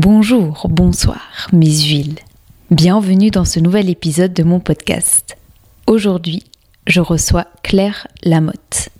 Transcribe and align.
Bonjour, 0.00 0.68
bonsoir, 0.70 1.48
mes 1.52 1.76
huiles. 1.76 2.20
Bienvenue 2.70 3.32
dans 3.32 3.44
ce 3.44 3.58
nouvel 3.58 3.90
épisode 3.90 4.32
de 4.32 4.44
mon 4.44 4.60
podcast. 4.60 5.36
Aujourd'hui, 5.88 6.44
je 6.86 7.00
reçois 7.00 7.48
Claire 7.64 8.06
Lamotte. 8.22 8.90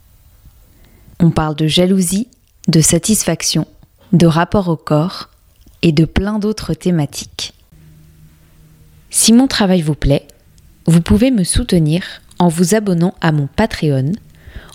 On 1.20 1.30
parle 1.30 1.54
de 1.54 1.68
jalousie, 1.68 2.26
de 2.66 2.80
satisfaction, 2.80 3.68
de 4.12 4.26
rapport 4.26 4.68
au 4.68 4.74
corps 4.74 5.28
et 5.82 5.92
de 5.92 6.04
plein 6.04 6.40
d'autres 6.40 6.74
thématiques. 6.74 7.54
Si 9.08 9.32
mon 9.32 9.46
travail 9.46 9.82
vous 9.82 9.94
plaît, 9.94 10.26
vous 10.86 11.00
pouvez 11.00 11.30
me 11.30 11.44
soutenir 11.44 12.02
en 12.40 12.48
vous 12.48 12.74
abonnant 12.74 13.14
à 13.20 13.30
mon 13.30 13.46
Patreon, 13.46 14.14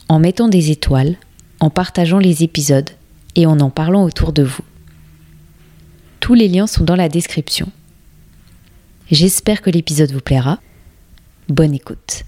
en 0.07 0.19
mettant 0.19 0.47
des 0.47 0.71
étoiles, 0.71 1.17
en 1.59 1.69
partageant 1.69 2.19
les 2.19 2.43
épisodes 2.43 2.91
et 3.35 3.45
en 3.45 3.59
en 3.59 3.69
parlant 3.69 4.05
autour 4.05 4.31
de 4.31 4.43
vous. 4.43 4.63
Tous 6.23 6.35
les 6.35 6.47
liens 6.47 6.67
sont 6.67 6.85
dans 6.85 6.95
la 6.95 7.09
description. 7.09 7.67
J'espère 9.11 9.61
que 9.61 9.69
l'épisode 9.69 10.13
vous 10.13 10.21
plaira. 10.21 10.59
Bonne 11.49 11.73
écoute. 11.73 12.23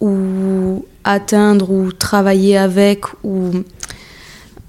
Ou 0.00 0.86
atteindre 1.04 1.70
ou 1.70 1.92
travailler 1.92 2.56
avec 2.56 3.04
ou 3.22 3.50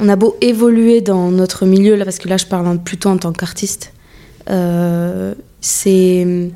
on 0.02 0.10
a 0.10 0.18
beau 0.18 0.36
évoluer 0.42 1.00
dans 1.00 1.32
notre 1.32 1.66
milieu 1.66 1.96
là 1.96 2.04
parce 2.04 2.20
que 2.20 2.28
là 2.28 2.36
je 2.36 2.48
parle 2.48 2.84
plutôt 2.84 3.08
en 3.08 3.18
tant 3.18 3.32
qu'artiste 3.32 3.94
euh, 4.50 5.34
c'est 5.62 6.52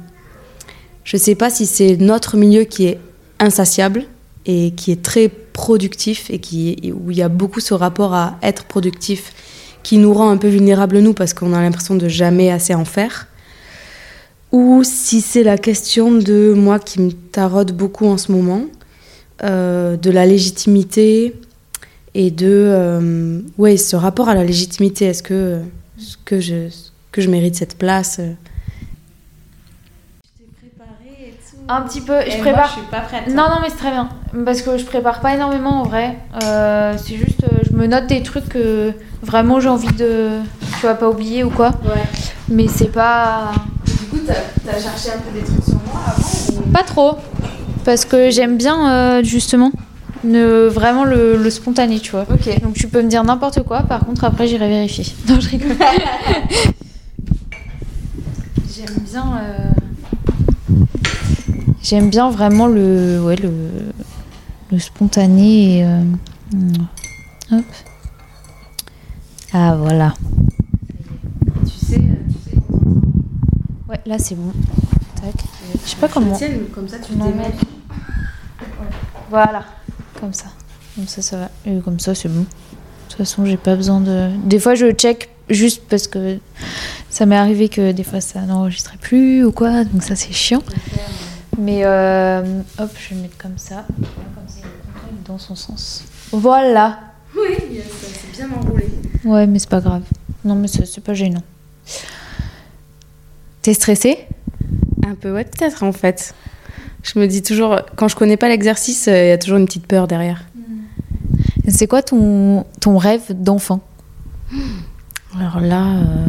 je 1.05 1.15
sais 1.15 1.35
pas 1.35 1.49
si 1.49 1.67
c'est 1.67 1.95
notre 1.95 2.35
milieu 2.35 2.65
qui 2.65 2.87
est 2.87 2.99
insatiable 3.39 4.03
et 4.45 4.71
qui 4.71 4.91
est 4.91 5.01
très 5.01 5.29
productif 5.29 6.29
et 6.31 6.39
qui 6.39 6.91
où 6.93 7.11
il 7.11 7.17
y 7.17 7.21
a 7.21 7.29
beaucoup 7.29 7.61
ce 7.61 7.73
rapport 7.73 8.13
à 8.13 8.37
être 8.43 8.65
productif 8.65 9.31
qui 9.87 9.97
nous 9.99 10.13
rend 10.13 10.29
un 10.29 10.35
peu 10.35 10.49
vulnérables 10.49 10.99
nous 10.99 11.13
parce 11.13 11.33
qu'on 11.33 11.53
a 11.53 11.61
l'impression 11.61 11.95
de 11.95 12.09
jamais 12.09 12.51
assez 12.51 12.75
en 12.75 12.83
faire 12.83 13.27
ou 14.51 14.83
si 14.83 15.21
c'est 15.21 15.43
la 15.43 15.57
question 15.57 16.11
de 16.11 16.53
moi 16.53 16.77
qui 16.77 16.99
me 16.99 17.13
taraude 17.13 17.71
beaucoup 17.71 18.05
en 18.05 18.17
ce 18.17 18.33
moment 18.33 18.63
euh, 19.45 19.95
de 19.95 20.11
la 20.11 20.25
légitimité 20.25 21.33
et 22.15 22.31
de 22.31 22.49
euh, 22.51 23.39
ouais 23.57 23.77
ce 23.77 23.95
rapport 23.95 24.27
à 24.27 24.35
la 24.35 24.43
légitimité 24.43 25.05
est-ce 25.05 25.23
que 25.23 25.61
que 26.25 26.41
je 26.41 26.67
que 27.13 27.21
je 27.21 27.29
mérite 27.29 27.55
cette 27.55 27.77
place 27.77 28.17
euh? 28.19 28.33
Un 31.69 31.81
petit 31.81 31.99
peu, 31.99 32.13
je 32.25 32.37
prépare. 32.39 32.67
je 32.67 32.79
suis 32.79 32.89
pas 32.89 33.01
prête. 33.01 33.27
Non, 33.27 33.49
non, 33.49 33.57
mais 33.61 33.69
c'est 33.69 33.75
très 33.75 33.91
bien. 33.91 34.07
Parce 34.45 34.61
que 34.61 34.77
je 34.77 34.85
prépare 34.85 35.19
pas 35.19 35.33
énormément 35.33 35.81
en 35.81 35.83
vrai. 35.83 36.17
Euh, 36.41 36.95
c'est 36.97 37.17
juste, 37.17 37.43
me 37.77 37.87
note 37.87 38.07
des 38.07 38.23
trucs 38.23 38.49
que 38.49 38.91
vraiment 39.23 39.59
j'ai 39.59 39.69
envie 39.69 39.93
de. 39.95 40.29
Tu 40.79 40.85
vas 40.85 40.95
pas 40.95 41.09
oublier 41.09 41.43
ou 41.43 41.49
quoi. 41.49 41.69
Ouais. 41.83 42.03
Mais 42.49 42.67
c'est 42.67 42.91
pas. 42.91 43.51
Du 43.85 43.93
coup, 44.07 44.19
t'as 44.25 44.71
as 44.71 44.79
cherché 44.81 45.09
un 45.11 45.19
peu 45.19 45.31
des 45.37 45.45
trucs 45.45 45.63
sur 45.63 45.75
moi 45.75 46.01
avant 46.07 46.23
ou... 46.59 46.71
Pas 46.71 46.83
trop. 46.83 47.17
Parce 47.85 48.05
que 48.05 48.29
j'aime 48.31 48.57
bien 48.57 48.89
euh, 48.91 49.23
justement 49.23 49.71
ne, 50.23 50.67
vraiment 50.67 51.03
le, 51.05 51.37
le 51.37 51.49
spontané, 51.49 51.99
tu 51.99 52.11
vois. 52.11 52.25
Ok. 52.31 52.61
Donc 52.61 52.73
tu 52.73 52.87
peux 52.87 53.01
me 53.01 53.07
dire 53.09 53.23
n'importe 53.23 53.63
quoi, 53.63 53.81
par 53.83 54.01
contre 54.01 54.23
après 54.25 54.47
j'irai 54.47 54.67
vérifier. 54.67 55.05
Non, 55.29 55.39
je 55.39 55.49
rigole. 55.49 55.71
J'aime 58.75 58.97
bien. 59.11 59.25
euh, 59.41 59.69
J'aime 61.81 62.09
bien 62.09 62.29
vraiment 62.29 62.67
le, 62.67 63.21
ouais, 63.23 63.37
le, 63.37 63.51
le 64.71 64.79
spontané. 64.79 65.77
Et, 65.79 65.83
euh, 65.85 66.01
hop. 66.53 66.96
Ah 69.59 69.75
voilà. 69.75 70.13
Tu 71.65 71.85
sais, 71.85 71.95
euh, 71.95 71.99
tu 72.27 72.51
sais 72.51 72.57
Ouais, 73.89 73.99
là 74.05 74.19
c'est 74.19 74.35
bon. 74.35 74.51
Tac. 75.15 75.33
Je 75.83 75.89
sais 75.89 75.95
pas 75.95 76.07
comment. 76.07 76.37
Comme 76.75 76.87
ça, 76.87 76.99
tu 76.99 77.15
Non. 77.15 77.33
Voilà. 79.31 79.65
Comme 80.19 80.31
ça. 80.31 80.45
Comme 80.95 81.07
ça, 81.07 81.23
ça 81.23 81.37
va. 81.37 81.49
Et 81.65 81.79
comme 81.79 81.99
ça, 81.99 82.13
c'est 82.13 82.29
bon. 82.29 82.41
De 82.41 82.45
toute 83.07 83.17
façon, 83.17 83.45
j'ai 83.45 83.57
pas 83.57 83.75
besoin 83.75 83.99
de. 83.99 84.29
Des 84.45 84.59
fois, 84.59 84.75
je 84.75 84.91
check 84.91 85.31
juste 85.49 85.81
parce 85.89 86.05
que 86.05 86.37
ça 87.09 87.25
m'est 87.25 87.35
arrivé 87.35 87.67
que 87.67 87.91
des 87.93 88.03
fois 88.03 88.21
ça 88.21 88.41
n'enregistrait 88.41 88.97
plus 88.97 89.43
ou 89.43 89.51
quoi, 89.51 89.85
donc 89.85 90.03
ça 90.03 90.15
c'est 90.15 90.33
chiant. 90.33 90.61
Mais 91.57 91.81
euh, 91.83 92.61
hop, 92.77 92.91
je 92.95 93.09
vais 93.09 93.15
le 93.15 93.21
mettre 93.23 93.37
comme 93.39 93.57
ça. 93.57 93.85
Comme 93.87 94.47
ça, 94.47 94.59
il 94.61 95.17
est 95.17 95.27
dans 95.27 95.39
son 95.39 95.55
sens. 95.55 96.03
Voilà. 96.31 96.99
Oui, 97.35 97.55
yes, 97.71 97.85
c'est 98.01 98.31
bien 98.37 98.49
enroulé. 98.55 98.85
Ouais, 99.27 99.45
mais 99.45 99.59
c'est 99.59 99.69
pas 99.69 99.81
grave. 99.81 100.03
Non, 100.45 100.55
mais 100.55 100.67
c'est 100.69 101.03
pas 101.03 101.13
gênant. 101.13 101.43
T'es 103.61 103.73
stressée? 103.73 104.25
Un 105.05 105.15
peu 105.15 105.33
ouais 105.33 105.43
peut-être 105.43 105.83
en 105.83 105.91
fait. 105.91 106.33
Je 107.03 107.19
me 107.19 107.27
dis 107.27 107.41
toujours 107.41 107.81
quand 107.97 108.07
je 108.07 108.15
connais 108.15 108.37
pas 108.37 108.47
l'exercice 108.47 109.09
euh, 109.09 109.25
il 109.25 109.27
y 109.27 109.31
a 109.31 109.37
toujours 109.37 109.57
une 109.57 109.65
petite 109.65 109.85
peur 109.85 110.07
derrière. 110.07 110.45
C'est 111.67 111.87
quoi 111.87 112.01
ton, 112.01 112.65
ton 112.79 112.97
rêve 112.97 113.33
d'enfant? 113.33 113.81
Alors 115.35 115.59
là 115.59 115.85
euh, 115.87 116.25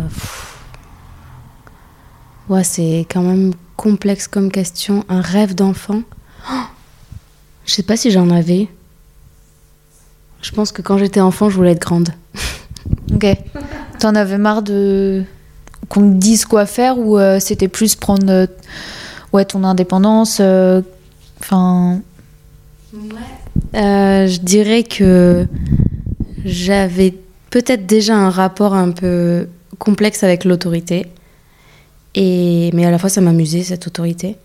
ouais 2.48 2.64
c'est 2.64 3.06
quand 3.08 3.22
même 3.22 3.52
complexe 3.76 4.26
comme 4.26 4.50
question. 4.50 5.04
Un 5.08 5.20
rêve 5.20 5.54
d'enfant? 5.54 6.02
Oh 6.50 6.54
je 7.64 7.74
sais 7.74 7.84
pas 7.84 7.96
si 7.96 8.10
j'en 8.10 8.30
avais. 8.30 8.66
Je 10.42 10.50
pense 10.50 10.72
que 10.72 10.82
quand 10.82 10.98
j'étais 10.98 11.20
enfant 11.20 11.48
je 11.48 11.54
voulais 11.54 11.72
être 11.72 11.82
grande 11.82 12.10
Ok. 13.14 13.26
T'en 13.98 14.14
avais 14.14 14.38
marre 14.38 14.62
de 14.62 15.24
qu'on 15.88 16.00
te 16.12 16.16
dise 16.16 16.44
quoi 16.44 16.66
faire 16.66 16.98
ou 16.98 17.18
euh, 17.18 17.40
c'était 17.40 17.68
plus 17.68 17.94
prendre 17.96 18.30
euh, 18.30 18.46
ouais 19.32 19.44
ton 19.44 19.64
indépendance 19.64 20.38
euh, 20.40 20.82
enfin 21.40 22.00
Euh, 23.74 24.26
je 24.26 24.40
dirais 24.40 24.82
que 24.82 25.46
j'avais 26.44 27.14
peut-être 27.50 27.86
déjà 27.86 28.16
un 28.16 28.30
rapport 28.30 28.74
un 28.74 28.90
peu 28.90 29.48
complexe 29.78 30.22
avec 30.22 30.44
l'autorité. 30.44 31.06
Et, 32.14 32.70
mais 32.72 32.86
à 32.86 32.90
la 32.90 32.98
fois, 32.98 33.10
ça 33.10 33.20
m'amusait, 33.20 33.62
cette 33.62 33.86
autorité. 33.86 34.36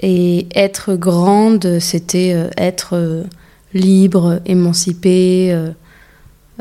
Et 0.00 0.48
être 0.54 0.94
grande, 0.96 1.78
c'était 1.78 2.48
être 2.56 3.24
libre, 3.74 4.40
émancipée, 4.46 5.50
euh, 5.52 5.70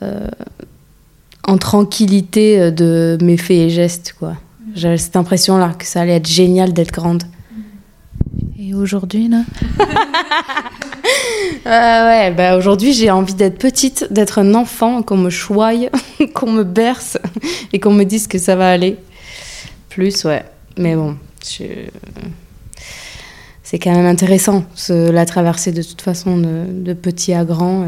euh, 0.01 0.27
en 1.47 1.57
tranquillité 1.57 2.59
euh, 2.59 2.71
de 2.71 3.17
mes 3.21 3.37
faits 3.37 3.57
et 3.57 3.69
gestes. 3.69 4.15
quoi. 4.17 4.33
J'avais 4.75 4.97
cette 4.97 5.15
impression-là 5.15 5.73
que 5.77 5.85
ça 5.85 6.01
allait 6.01 6.15
être 6.15 6.27
génial 6.29 6.71
d'être 6.73 6.91
grande. 6.91 7.23
et 8.59 8.73
aujourd'hui 8.73 9.27
là? 9.27 9.43
Euh, 11.67 12.07
ouais, 12.07 12.31
bah 12.31 12.57
aujourd'hui 12.57 12.91
j'ai 12.93 13.11
envie 13.11 13.35
d'être 13.35 13.59
petite, 13.59 14.07
d'être 14.11 14.39
un 14.39 14.55
enfant, 14.55 15.03
qu'on 15.03 15.17
me 15.17 15.29
choye, 15.29 15.89
qu'on 16.33 16.51
me 16.51 16.63
berce 16.63 17.19
et 17.71 17.79
qu'on 17.79 17.93
me 17.93 18.03
dise 18.03 18.27
que 18.27 18.39
ça 18.39 18.55
va 18.55 18.69
aller. 18.71 18.97
Plus, 19.89 20.23
ouais. 20.25 20.43
Mais 20.79 20.95
bon, 20.95 21.17
je- 21.45 21.63
c'est 23.63 23.77
quand 23.77 23.91
même 23.95 24.07
intéressant 24.07 24.63
ce- 24.73 25.11
la 25.11 25.25
traversée 25.25 25.71
de 25.71 25.83
toute 25.83 26.01
façon 26.01 26.37
de, 26.37 26.63
de 26.67 26.93
petit 26.93 27.33
à 27.33 27.45
grand. 27.45 27.83
euh. 27.83 27.85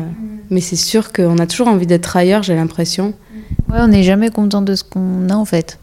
Mais 0.52 0.62
c'est 0.62 0.76
sûr 0.76 1.12
qu'on 1.12 1.38
a 1.40 1.48
toujours 1.48 1.68
envie 1.68 1.88
d'être 1.88 2.16
ailleurs, 2.16 2.44
j'ai 2.44 2.56
l'impression. 2.56 3.14
Ouais 3.70 3.80
on 3.80 3.88
n'est 3.88 4.04
jamais 4.04 4.30
content 4.30 4.62
de 4.62 4.76
ce 4.76 4.84
qu'on 4.84 5.30
a 5.30 5.36
en 5.36 5.46
fait 5.46 5.80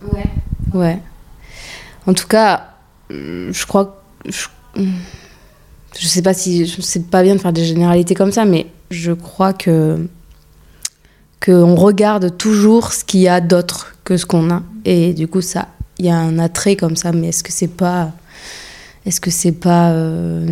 Ouais. 0.73 0.99
En 2.07 2.15
tout 2.15 2.29
cas, 2.29 2.69
euh, 3.11 3.51
je 3.53 3.67
crois. 3.67 4.01
que- 4.25 4.31
Je, 4.31 4.47
je 5.99 6.07
sais 6.07 6.23
pas 6.23 6.33
si. 6.35 6.67
Sais 6.69 7.01
pas 7.01 7.23
bien 7.25 7.35
de 7.35 7.41
faire 7.41 7.53
des 7.53 7.65
généralités 7.65 8.15
comme 8.15 8.31
ça, 8.31 8.45
mais 8.45 8.67
je 8.91 9.11
crois 9.13 9.53
que. 9.53 10.07
qu'on 11.45 11.75
regarde 11.75 12.37
toujours 12.37 12.93
ce 12.93 13.05
qu'il 13.05 13.21
y 13.21 13.29
a 13.29 13.41
d'autre 13.41 13.95
que 14.05 14.17
ce 14.17 14.27
qu'on 14.27 14.51
a. 14.51 14.63
Et 14.85 15.13
du 15.15 15.27
coup, 15.27 15.41
ça. 15.41 15.69
Il 15.99 16.07
y 16.07 16.11
a 16.11 16.17
un 16.17 16.39
attrait 16.39 16.77
comme 16.77 16.97
ça, 16.97 17.11
mais 17.13 17.29
est-ce 17.29 17.43
que 17.43 17.53
c'est 17.53 17.67
pas. 17.69 18.13
Est-ce 19.07 19.21
que 19.21 19.31
c'est 19.31 19.53
pas 19.53 19.91
euh, 19.91 20.47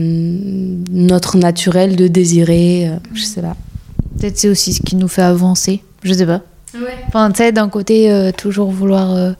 notre 0.90 1.36
naturel 1.38 1.94
de 1.96 2.08
désirer 2.08 2.88
euh, 2.88 2.96
Je 3.14 3.22
sais 3.22 3.42
pas. 3.42 3.54
peut-être 4.18 4.36
c'est 4.38 4.48
aussi 4.48 4.72
ce 4.72 4.80
qui 4.82 4.96
nous 4.96 5.06
fait 5.08 5.22
avancer 5.22 5.82
je 6.02 6.12
sais 6.14 6.24
pas 6.26 6.40
Ouais. 6.74 6.96
enfin 7.06 7.30
tu 7.30 7.38
sais 7.38 7.52
d'un 7.52 7.68
côté 7.68 8.10
euh, 8.10 8.30
toujours 8.30 8.70
vouloir 8.70 9.14
euh, 9.14 9.32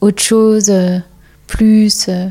autre 0.00 0.22
chose 0.22 0.68
euh, 0.68 0.98
plus 1.46 2.06
euh. 2.08 2.26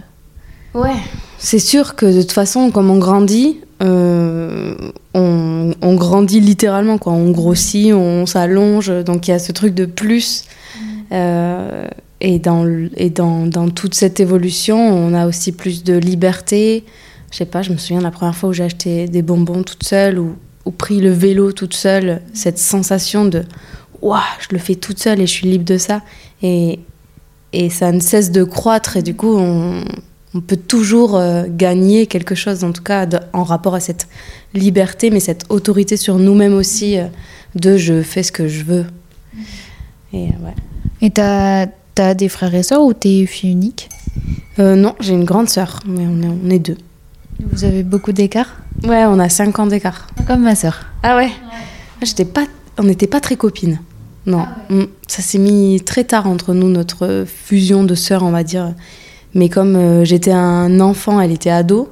Ouais. 0.73 0.95
C'est 1.37 1.59
sûr 1.59 1.95
que 1.95 2.05
de 2.05 2.21
toute 2.21 2.31
façon, 2.33 2.69
comme 2.69 2.89
on 2.89 2.97
grandit, 2.97 3.59
euh, 3.81 4.75
on, 5.13 5.71
on 5.81 5.95
grandit 5.95 6.41
littéralement, 6.41 6.97
quoi. 6.97 7.13
On 7.13 7.31
grossit, 7.31 7.93
on 7.93 8.25
s'allonge, 8.25 8.89
donc 9.05 9.27
il 9.27 9.31
y 9.31 9.33
a 9.33 9.39
ce 9.39 9.51
truc 9.53 9.73
de 9.73 9.85
plus. 9.85 10.43
Euh, 11.11 11.87
et 12.19 12.39
dans, 12.39 12.65
et 12.97 13.09
dans, 13.09 13.45
dans 13.45 13.69
toute 13.69 13.95
cette 13.95 14.19
évolution, 14.19 14.77
on 14.77 15.13
a 15.13 15.27
aussi 15.27 15.51
plus 15.53 15.83
de 15.83 15.93
liberté. 15.93 16.83
Je 17.31 17.37
sais 17.37 17.45
pas, 17.45 17.61
je 17.61 17.71
me 17.71 17.77
souviens 17.77 17.99
de 17.99 18.03
la 18.03 18.11
première 18.11 18.35
fois 18.35 18.49
où 18.49 18.53
j'ai 18.53 18.63
acheté 18.63 19.07
des 19.07 19.21
bonbons 19.21 19.63
toute 19.63 19.83
seule 19.83 20.19
ou, 20.19 20.35
ou 20.65 20.71
pris 20.71 20.99
le 20.99 21.11
vélo 21.11 21.51
toute 21.51 21.73
seule, 21.73 22.21
cette 22.33 22.59
sensation 22.59 23.25
de 23.25 23.43
waouh, 24.07 24.21
je 24.39 24.47
le 24.51 24.59
fais 24.59 24.75
toute 24.75 24.99
seule 24.99 25.19
et 25.21 25.27
je 25.27 25.31
suis 25.31 25.47
libre 25.47 25.65
de 25.65 25.77
ça. 25.77 26.01
Et, 26.41 26.79
et 27.53 27.69
ça 27.69 27.91
ne 27.91 27.99
cesse 27.99 28.31
de 28.31 28.43
croître 28.43 28.97
et 28.97 29.01
du 29.03 29.15
coup, 29.15 29.35
on, 29.35 29.83
on 30.33 30.41
peut 30.41 30.57
toujours 30.57 31.15
euh, 31.15 31.45
gagner 31.49 32.07
quelque 32.07 32.35
chose, 32.35 32.63
en 32.63 32.71
tout 32.71 32.83
cas 32.83 33.05
de- 33.05 33.19
en 33.33 33.43
rapport 33.43 33.75
à 33.75 33.79
cette 33.79 34.07
liberté, 34.53 35.09
mais 35.09 35.19
cette 35.19 35.45
autorité 35.49 35.97
sur 35.97 36.17
nous-mêmes 36.17 36.53
aussi, 36.53 36.97
euh, 36.97 37.07
de 37.55 37.77
je 37.77 38.01
fais 38.01 38.23
ce 38.23 38.31
que 38.31 38.47
je 38.47 38.63
veux. 38.63 38.85
Et 40.13 40.25
euh, 40.27 40.45
ouais. 40.45 40.55
Et 41.01 41.09
t'as 41.09 41.67
as 41.97 42.13
des 42.13 42.27
frères 42.29 42.53
et 42.53 42.63
sœurs 42.63 42.81
ou 42.83 42.93
t'es 42.93 43.25
fille 43.25 43.51
unique? 43.51 43.89
Euh, 44.59 44.75
non, 44.75 44.95
j'ai 44.99 45.13
une 45.13 45.23
grande 45.23 45.49
sœur, 45.49 45.79
mais 45.87 46.05
on 46.07 46.21
est, 46.21 46.27
on 46.45 46.49
est 46.49 46.59
deux. 46.59 46.77
Vous 47.51 47.63
avez 47.63 47.83
beaucoup 47.83 48.11
d'écart? 48.11 48.57
Ouais, 48.83 49.05
on 49.05 49.19
a 49.19 49.29
5 49.29 49.57
ans 49.59 49.67
d'écart. 49.67 50.07
Comme 50.27 50.41
ma 50.43 50.55
sœur. 50.55 50.85
Ah 51.03 51.15
ouais, 51.15 51.29
J'étais 52.01 52.25
pas, 52.25 52.43
On 52.77 52.83
n'était 52.83 53.07
pas 53.07 53.21
très 53.21 53.35
copines. 53.37 53.79
Non, 54.25 54.45
Mm. 54.69 54.83
ça 55.07 55.21
s'est 55.21 55.37
mis 55.37 55.81
très 55.81 56.03
tard 56.03 56.27
entre 56.27 56.53
nous, 56.53 56.67
notre 56.69 57.25
fusion 57.27 57.83
de 57.83 57.93
sœurs, 57.95 58.23
on 58.23 58.31
va 58.31 58.43
dire. 58.43 58.73
Mais 59.33 59.49
comme 59.49 59.75
euh, 59.75 60.03
j'étais 60.05 60.31
un 60.31 60.79
enfant, 60.79 61.19
elle 61.21 61.31
était 61.31 61.49
ado. 61.51 61.91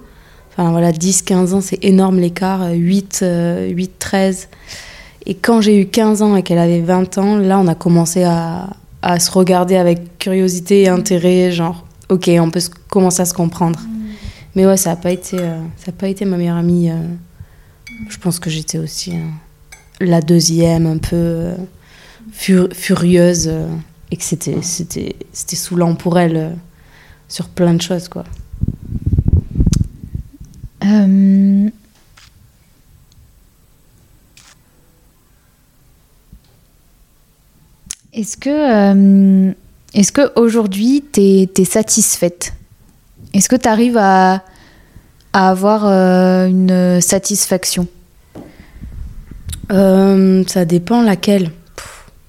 Enfin 0.52 0.72
voilà, 0.72 0.92
10-15 0.92 1.54
ans, 1.54 1.62
c'est 1.62 1.84
énorme 1.84 2.20
l'écart. 2.20 2.72
8, 2.72 3.20
euh, 3.24 3.68
8, 3.70 3.92
13. 4.00 4.48
Et 5.26 5.36
quand 5.36 5.62
j'ai 5.62 5.80
eu 5.80 5.86
15 5.88 6.22
ans 6.22 6.36
et 6.36 6.44
qu'elle 6.44 6.58
avait 6.60 6.82
20 6.82 7.18
ans, 7.18 7.38
là, 7.38 7.60
on 7.60 7.68
a 7.68 7.76
commencé 7.76 8.24
à, 8.24 8.70
à 9.02 9.20
se 9.20 9.32
regarder 9.32 9.76
avec 9.76 10.18
curiosité 10.20 10.84
et 10.84 10.90
intérêt, 10.90 11.52
genre, 11.52 11.86
ok, 12.10 12.30
on 12.40 12.50
peut 12.52 12.62
commencer 12.90 13.22
à 13.22 13.26
se 13.26 13.34
comprendre. 13.34 13.80
Mais 14.56 14.66
ouais, 14.66 14.78
ça 14.78 14.92
n'a 14.92 14.96
pas, 14.96 15.12
été, 15.12 15.38
euh, 15.40 15.60
ça 15.78 15.90
a 15.90 15.92
pas 15.92 16.08
été 16.08 16.26
ma 16.26 16.38
meilleure 16.38 16.58
amie. 16.58 16.90
euh. 16.90 16.96
Je 18.10 18.18
pense 18.18 18.40
que 18.40 18.50
j'étais 18.50 18.78
aussi 18.78 19.12
euh, 19.12 20.06
la 20.06 20.22
deuxième, 20.22 20.86
un 20.88 20.98
peu 20.98 21.16
euh, 21.16 21.56
fur- 22.32 22.70
furieuse, 22.74 23.52
et 24.12 24.18
que 24.18 24.24
c'était, 24.24 24.62
c'était, 24.62 25.16
c'était 25.32 25.56
saoulant 25.56 25.96
pour 25.96 26.20
elle 26.20 26.38
euh, 26.38 26.50
sur 27.28 27.50
plein 27.50 27.74
de 27.74 27.82
choses, 27.82 28.08
quoi. 28.08 28.24
Euh, 30.86 31.70
Est-ce 38.14 38.38
que, 38.38 38.50
euh, 38.50 39.52
est-ce 39.96 40.12
que 40.12 40.32
aujourd'hui 40.40 41.04
t'es 41.12 41.50
es 41.58 41.66
satisfaite? 41.66 42.54
Est-ce 43.34 43.50
que 43.50 43.56
tu 43.56 43.68
arrives 43.68 43.98
à, 43.98 44.44
à 45.34 45.50
avoir 45.50 45.86
euh, 45.88 46.48
une 46.48 47.02
satisfaction? 47.02 47.88
Ça 49.70 50.66
dépend 50.66 51.02
laquelle. 51.02 51.50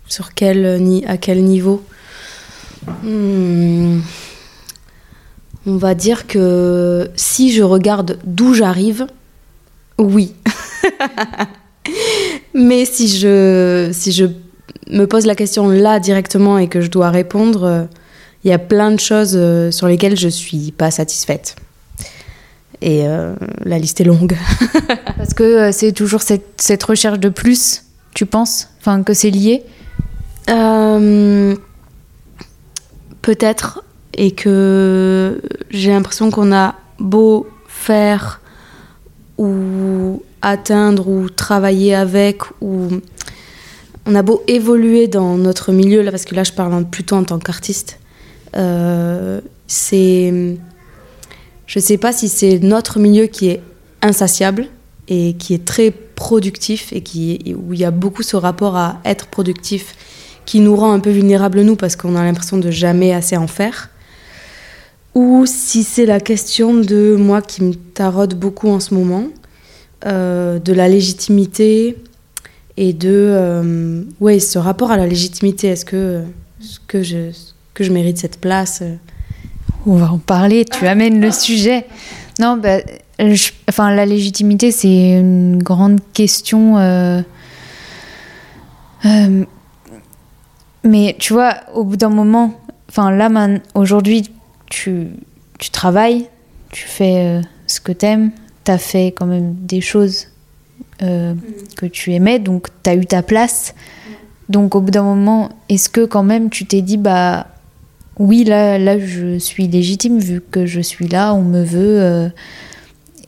Sur 0.09 0.35
quel, 0.35 0.83
ni- 0.83 1.05
à 1.07 1.17
quel 1.17 1.43
niveau 1.45 1.83
Hmm. 3.03 4.01
On 5.67 5.79
va 5.79 5.95
dire 5.95 6.27
que 6.27 7.11
si 7.17 7.51
je 7.51 7.63
regarde 7.63 8.19
d'où 8.25 8.53
j'arrive, 8.53 9.07
oui. 9.97 10.35
Mais 12.55 12.85
si 12.85 13.09
je, 13.09 13.89
si 13.93 14.13
je 14.13 14.27
me 14.91 15.07
pose 15.07 15.25
la 15.25 15.35
question 15.35 15.69
là 15.71 15.99
directement 16.01 16.59
et 16.59 16.69
que 16.69 16.83
je 16.83 16.91
dois 16.91 17.09
répondre, 17.11 17.65
euh, 17.65 17.85
il 18.45 18.51
y 18.51 18.53
a 18.53 18.59
plein 18.59 18.91
de 18.91 19.01
choses 19.01 19.33
euh, 19.35 19.71
sur 19.71 19.87
lesquelles 19.87 20.19
je 20.19 20.29
suis 20.29 20.71
pas 20.73 20.91
satisfaite. 20.91 21.57
Et 22.83 23.07
euh, 23.09 23.35
la 23.65 23.79
liste 23.79 24.03
est 24.03 24.05
longue. 24.05 24.37
Parce 25.17 25.33
que 25.33 25.43
euh, 25.43 25.73
c'est 25.73 25.93
toujours 25.93 26.21
cette, 26.21 26.61
cette 26.61 26.83
recherche 26.83 27.19
de 27.19 27.31
plus, 27.31 27.85
tu 28.15 28.27
penses? 28.27 28.69
Enfin, 28.81 29.03
que 29.03 29.15
c'est 29.15 29.31
lié? 29.31 29.63
Euh, 30.51 31.57
Peut-être, 33.23 33.83
et 34.13 34.33
que 34.33 35.41
j'ai 35.71 35.91
l'impression 35.91 36.31
qu'on 36.31 36.53
a 36.53 36.75
beau 36.99 37.47
faire 37.67 38.41
ou 39.39 40.23
atteindre 40.43 41.09
ou 41.09 41.29
travailler 41.29 41.95
avec 41.95 42.43
ou 42.61 42.89
on 44.07 44.15
a 44.15 44.23
beau 44.23 44.43
évoluer 44.47 45.09
dans 45.09 45.37
notre 45.37 45.73
milieu 45.73 46.03
là 46.03 46.11
parce 46.11 46.25
que 46.25 46.35
là 46.35 46.45
je 46.45 46.53
parle 46.53 46.85
plutôt 46.85 47.17
en 47.17 47.25
tant 47.25 47.39
qu'artiste 47.39 47.99
euh, 48.57 49.41
c'est 49.67 50.57
je 51.67 51.79
sais 51.79 51.97
pas 51.97 52.13
si 52.13 52.29
c'est 52.29 52.59
notre 52.59 52.99
milieu 52.99 53.27
qui 53.27 53.49
est 53.49 53.63
insatiable 54.03 54.69
et 55.09 55.35
qui 55.35 55.55
est 55.55 55.65
très 55.65 55.91
productif 55.91 56.93
et 56.93 57.01
qui 57.01 57.55
où 57.57 57.73
il 57.73 57.81
y 57.81 57.85
a 57.85 57.91
beaucoup 57.91 58.23
ce 58.23 58.37
rapport 58.37 58.77
à 58.77 59.01
être 59.05 59.27
productif 59.27 59.97
qui 60.47 60.61
nous 60.61 60.77
rend 60.77 60.93
un 60.93 61.01
peu 61.01 61.11
vulnérables 61.11 61.61
nous 61.63 61.77
parce 61.77 61.97
qu'on 61.97 62.17
a 62.17 62.23
l'impression 62.25 62.57
de 62.59 62.71
jamais 62.71 63.13
assez 63.13 63.37
en 63.37 63.47
faire 63.47 63.91
ou 65.15 65.45
si 65.47 65.85
c'est 65.85 66.07
la 66.07 66.19
question 66.21 66.75
de 66.75 67.15
moi 67.19 67.41
qui 67.41 67.63
me 67.63 67.75
taraude 67.75 68.35
beaucoup 68.35 68.69
en 68.69 68.81
ce 68.81 68.95
moment 68.95 69.25
euh, 70.07 70.59
de 70.59 70.73
la 70.73 70.89
légitimité 70.89 71.97
et 72.77 72.93
de 72.93 73.09
euh, 73.13 74.03
ouais 74.21 74.41
ce 74.41 74.59
rapport 74.59 74.91
à 74.91 74.97
la 74.97 75.07
légitimité 75.07 75.69
est-ce 75.69 75.85
que 75.85 76.23
est-ce 76.61 76.81
que 76.89 77.03
je 77.03 77.31
que 77.75 77.85
je 77.85 77.93
mérite 77.93 78.19
cette 78.19 78.41
place 78.41 78.81
euh, 78.83 78.95
On 79.87 79.97
va 79.97 80.11
en 80.13 80.19
parler, 80.19 80.65
tu 80.65 80.87
amènes 80.87 81.21
le 81.21 81.31
sujet. 81.33 81.87
Non, 82.41 82.57
bah, 82.57 82.79
je- 83.19 83.51
enfin, 83.69 83.95
la 83.95 84.07
légitimité, 84.07 84.71
c'est 84.71 85.19
une 85.19 85.61
grande 85.63 85.99
question. 86.13 86.79
euh, 86.79 87.21
mais 90.85 91.17
tu 91.19 91.33
vois, 91.33 91.55
au 91.75 91.85
bout 91.85 91.97
d'un 91.97 92.09
moment, 92.11 92.53
enfin 92.89 93.11
là, 93.11 93.29
aujourd'hui, 93.75 94.31
tu, 94.71 95.09
tu 95.59 95.71
travailles, 95.71 96.27
tu 96.71 96.87
fais 96.87 97.25
euh, 97.27 97.41
ce 97.67 97.81
que 97.81 97.93
t'aimes, 97.93 98.31
t'as 98.65 98.79
fait 98.79 99.09
quand 99.09 99.27
même 99.27 99.55
des 99.55 99.81
choses 99.81 100.29
euh, 101.03 101.35
que 101.77 101.87
tu 101.87 102.13
aimais, 102.13 102.39
donc 102.39 102.69
t'as 102.83 102.95
eu 102.95 103.07
ta 103.07 103.23
place. 103.23 103.75
Donc 104.49 104.75
au 104.75 104.81
bout 104.81 104.91
d'un 104.91 105.03
moment, 105.03 105.49
est-ce 105.69 105.89
que 105.89 106.05
quand 106.05 106.23
même 106.23 106.51
tu 106.51 106.67
t'es 106.67 106.83
dit, 106.83 106.97
bah 106.99 107.47
oui, 108.19 108.45
là, 108.45 108.79
là, 108.79 108.99
je 108.99 109.39
suis 109.39 109.67
légitime 109.67 110.19
vu 110.19 110.41
que 110.41 110.67
je 110.67 110.81
suis 110.81 111.09
là, 111.09 111.35
on 111.35 111.43
me 111.43 111.63
veut. 111.65 112.01
euh, 112.01 112.29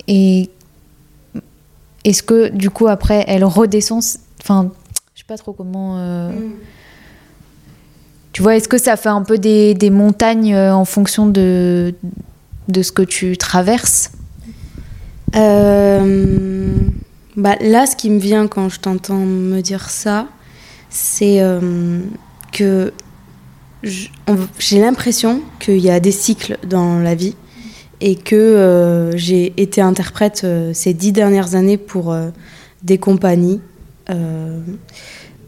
et 0.09 0.51
est-ce 2.05 2.23
que 2.23 2.49
du 2.51 2.71
coup 2.71 2.87
après 2.87 3.25
elle 3.27 3.45
redescend 3.45 4.03
Enfin, 4.41 4.71
je 5.15 5.21
sais 5.21 5.25
pas 5.27 5.37
trop 5.37 5.53
comment. 5.53 5.99
euh, 5.99 6.31
Tu 8.37 8.43
vois, 8.43 8.55
est-ce 8.55 8.69
que 8.69 8.77
ça 8.77 8.99
fait 8.99 9.09
un 9.09 9.23
peu 9.23 9.39
des, 9.39 9.73
des 9.73 9.89
montagnes 9.89 10.55
euh, 10.55 10.75
en 10.75 10.85
fonction 10.85 11.27
de, 11.27 11.95
de 12.69 12.83
ce 12.83 12.93
que 12.93 13.01
tu 13.01 13.39
traverses? 13.39 14.11
Euh, 15.35 16.45
bah, 17.35 17.57
là, 17.63 17.87
ce 17.87 17.97
qui 17.97 18.11
me 18.11 18.19
vient 18.19 18.47
quand 18.47 18.69
je 18.69 18.79
t'entends 18.79 19.25
me 19.25 19.63
dire 19.63 19.89
ça, 19.89 20.27
c'est 20.91 21.41
euh, 21.41 22.03
que 22.53 22.93
j'ai 23.83 24.81
l'impression 24.83 25.41
qu'il 25.59 25.79
y 25.79 25.91
a 25.91 25.99
des 25.99 26.13
cycles 26.13 26.59
dans 26.69 26.99
la 26.99 27.15
vie 27.15 27.37
et 28.03 28.17
que 28.17 29.13
j'ai 29.15 29.55
été 29.57 29.81
interprète 29.81 30.47
ces 30.75 30.93
dix 30.93 31.13
dernières 31.13 31.55
années 31.55 31.79
pour 31.79 32.15
des 32.83 32.99
compagnies. 32.99 33.63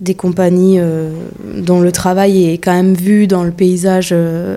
Des 0.00 0.14
compagnies 0.14 0.78
euh, 0.78 1.10
dont 1.56 1.80
le 1.80 1.92
travail 1.92 2.50
est 2.50 2.58
quand 2.58 2.72
même 2.72 2.94
vu 2.94 3.26
dans 3.26 3.42
le 3.42 3.50
paysage 3.50 4.10
euh, 4.12 4.56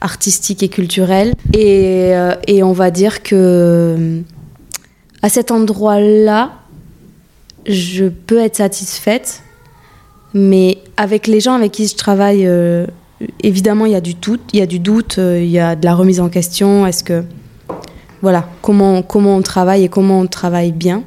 artistique 0.00 0.62
et 0.62 0.68
culturel. 0.68 1.34
Et, 1.54 2.14
euh, 2.14 2.34
et 2.46 2.62
on 2.62 2.72
va 2.72 2.90
dire 2.90 3.22
que 3.22 4.20
à 5.22 5.28
cet 5.28 5.50
endroit-là, 5.50 6.52
je 7.66 8.06
peux 8.06 8.38
être 8.38 8.56
satisfaite, 8.56 9.42
mais 10.32 10.78
avec 10.96 11.26
les 11.26 11.40
gens 11.40 11.54
avec 11.54 11.72
qui 11.72 11.86
je 11.86 11.94
travaille, 11.94 12.48
évidemment, 13.42 13.84
il 13.84 13.92
y 13.92 13.96
a 13.96 14.00
du 14.00 14.14
doute, 14.14 14.40
il 14.54 14.60
y 14.60 14.62
a 14.62 14.66
du 14.66 14.78
doute, 14.78 15.18
il 15.18 15.50
y 15.50 15.58
a 15.58 15.76
de 15.76 15.84
la 15.84 15.94
remise 15.94 16.20
en 16.20 16.30
question. 16.30 16.86
Est-ce 16.86 17.04
que 17.04 17.22
voilà, 18.22 18.48
comment 18.62 19.02
comment 19.02 19.36
on 19.36 19.42
travaille 19.42 19.84
et 19.84 19.88
comment 19.90 20.20
on 20.20 20.26
travaille 20.26 20.72
bien. 20.72 21.02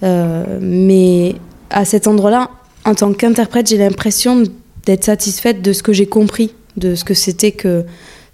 Mais 0.00 1.34
à 1.74 1.84
cet 1.84 2.06
endroit-là, 2.06 2.50
en 2.84 2.94
tant 2.94 3.12
qu'interprète, 3.12 3.68
j'ai 3.68 3.78
l'impression 3.78 4.44
d'être 4.86 5.04
satisfaite 5.04 5.60
de 5.60 5.72
ce 5.72 5.82
que 5.82 5.92
j'ai 5.92 6.06
compris, 6.06 6.54
de 6.76 6.94
ce 6.94 7.04
que 7.04 7.14
c'était 7.14 7.52
que 7.52 7.84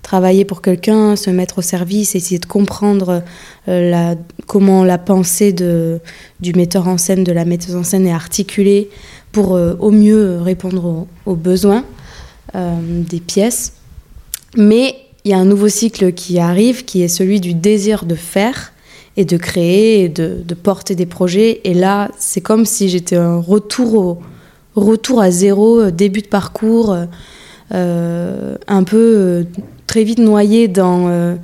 travailler 0.03 0.45
pour 0.45 0.61
quelqu'un, 0.63 1.17
se 1.17 1.31
mettre 1.31 1.59
au 1.59 1.63
service, 1.63 2.15
essayer 2.15 2.39
de 2.39 2.47
comprendre 2.47 3.23
euh, 3.69 4.15
comment 4.47 4.85
la 4.85 4.99
pensée 4.99 5.53
du 5.53 6.53
metteur 6.55 6.87
en 6.87 6.99
scène, 6.99 7.25
de 7.25 7.33
la 7.33 7.45
metteuse 7.45 7.77
en 7.77 7.85
scène 7.85 8.07
est 8.07 8.13
articulée 8.13 8.91
pour 9.33 9.55
euh, 9.55 9.75
au 9.79 9.91
mieux 9.91 10.39
répondre 10.41 10.85
aux, 10.85 11.09
aux 11.27 11.37
besoins 11.37 11.85
euh, 12.55 12.75
des 12.83 13.21
pièces. 13.21 13.73
Mais 14.57 14.97
il 15.25 15.31
y 15.31 15.35
a 15.35 15.39
un 15.39 15.45
nouveau 15.45 15.69
cycle 15.69 16.13
qui 16.13 16.39
arrive, 16.39 16.85
qui 16.85 17.03
est 17.03 17.09
celui 17.09 17.41
du 17.41 17.55
désir 17.55 18.05
de 18.05 18.15
faire 18.15 18.73
et 19.17 19.25
de 19.25 19.37
créer 19.37 20.05
et 20.05 20.09
de, 20.09 20.55
porter 20.55 20.95
des 20.95 21.07
projets. 21.07 21.61
Et 21.65 21.75
là, 21.75 22.11
c'est 22.19 22.41
comme 22.41 22.65
si 22.65 22.89
j'étais 22.89 23.17
un 23.17 23.39
retour 23.39 24.23
à 25.21 25.31
zéro, 25.31 25.81
euh, 25.81 25.91
début 25.91 26.23
de 26.23 26.29
parcours, 26.29 26.93
euh, 26.93 27.07
euh, 27.73 28.57
un 28.67 28.85
peu 28.85 29.47
très 29.87 30.05
vite 30.05 30.19
noyé 30.19 30.69
dans 30.69 31.39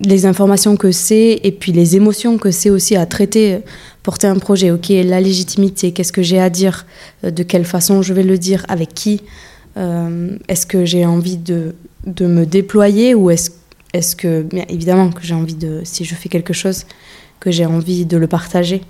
les 0.00 0.26
informations 0.26 0.76
que 0.76 0.92
c'est 0.92 1.40
et 1.42 1.52
puis 1.52 1.72
les 1.72 1.96
émotions 1.96 2.36
que 2.36 2.50
c'est 2.50 2.70
aussi 2.70 2.94
à 2.96 3.06
traiter, 3.06 3.60
porter 4.02 4.26
un 4.26 4.36
projet. 4.36 4.70
Ok, 4.70 4.88
la 4.90 5.20
légitimité, 5.20 5.92
qu'est-ce 5.92 6.12
que 6.12 6.22
j'ai 6.22 6.38
à 6.38 6.50
dire, 6.50 6.86
de 7.22 7.42
quelle 7.42 7.64
façon 7.64 8.02
je 8.02 8.12
vais 8.12 8.22
le 8.22 8.38
dire, 8.38 8.64
avec 8.68 8.92
qui, 8.94 9.22
est-ce 9.76 10.66
que 10.66 10.84
j'ai 10.84 11.04
envie 11.06 11.38
de, 11.38 11.74
de 12.06 12.26
me 12.26 12.44
déployer 12.44 13.14
ou 13.14 13.30
est-ce 13.30 13.50
est 13.94 14.16
que, 14.16 14.42
bien 14.42 14.64
évidemment, 14.68 15.10
que 15.10 15.22
j'ai 15.22 15.34
envie 15.34 15.54
de, 15.54 15.80
si 15.84 16.04
je 16.04 16.14
fais 16.14 16.28
quelque 16.28 16.52
chose, 16.52 16.84
que 17.40 17.50
j'ai 17.50 17.64
envie 17.64 18.04
de 18.04 18.16
le 18.16 18.26
partager. 18.26 18.82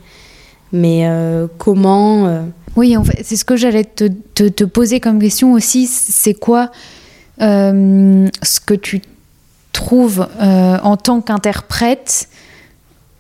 Mais 0.72 1.06
euh, 1.06 1.46
comment 1.58 2.26
euh, 2.26 2.42
Oui, 2.76 2.96
en 2.96 3.04
fait, 3.04 3.22
c'est 3.22 3.36
ce 3.36 3.44
que 3.44 3.56
j'allais 3.56 3.84
te, 3.84 4.64
poser 4.64 4.98
comme 4.98 5.20
question 5.20 5.52
aussi. 5.52 5.86
C'est 5.86 6.34
quoi 6.34 6.72
euh, 7.40 8.28
ce 8.42 8.60
que 8.60 8.74
tu 8.74 9.02
trouves 9.72 10.26
en 10.40 10.96
tant 10.96 11.20
qu'interprète 11.20 12.28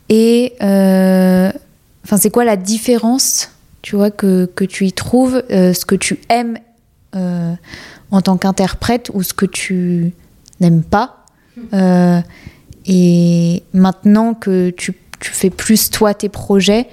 et 0.08 0.52
enfin 0.60 2.16
c'est 2.16 2.30
quoi 2.30 2.44
la 2.44 2.56
différence, 2.56 3.50
tu 3.82 3.96
vois, 3.96 4.10
que, 4.10 4.46
que 4.54 4.64
tu 4.64 4.86
y 4.86 4.92
trouves, 4.92 5.42
ce 5.48 5.84
que 5.84 5.96
tu 5.96 6.20
aimes 6.28 6.58
en 7.12 8.20
tant 8.22 8.36
qu'interprète 8.36 9.10
ou 9.14 9.22
ce 9.22 9.34
que 9.34 9.46
tu 9.46 10.12
n'aimes 10.60 10.82
pas? 10.82 11.23
Euh, 11.72 12.20
et 12.86 13.62
maintenant 13.72 14.34
que 14.34 14.70
tu, 14.70 14.94
tu 15.20 15.30
fais 15.30 15.50
plus 15.50 15.90
toi 15.90 16.14
tes 16.14 16.28
projets, 16.28 16.88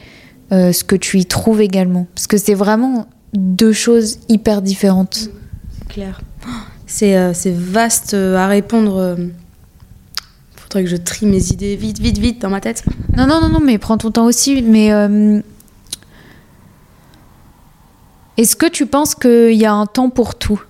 euh, 0.51 0.71
ce 0.71 0.83
que 0.83 0.95
tu 0.95 1.19
y 1.19 1.25
trouves 1.25 1.61
également. 1.61 2.07
Parce 2.15 2.27
que 2.27 2.37
c'est 2.37 2.53
vraiment 2.53 3.07
deux 3.33 3.73
choses 3.73 4.19
hyper 4.29 4.61
différentes. 4.61 5.29
clair. 5.89 6.21
C'est 6.87 7.15
euh, 7.15 7.31
c'est 7.33 7.55
vaste 7.55 8.13
à 8.15 8.47
répondre. 8.47 9.17
Faudrait 10.57 10.83
que 10.83 10.89
je 10.89 10.97
trie 10.97 11.25
mes 11.25 11.53
idées 11.53 11.77
vite, 11.77 11.99
vite, 11.99 12.17
vite 12.17 12.41
dans 12.41 12.49
ma 12.49 12.59
tête. 12.59 12.83
Non, 13.15 13.27
non, 13.27 13.39
non, 13.39 13.47
non, 13.47 13.61
mais 13.61 13.77
prends 13.77 13.97
ton 13.97 14.11
temps 14.11 14.25
aussi. 14.25 14.61
Mais 14.61 14.87
est-ce 18.35 18.57
que 18.57 18.65
tu 18.65 18.87
penses 18.87 19.15
qu'il 19.15 19.53
y 19.53 19.65
a 19.65 19.71
un 19.73 19.85
temps 19.85 20.09
pour 20.09 20.35
tout? 20.35 20.61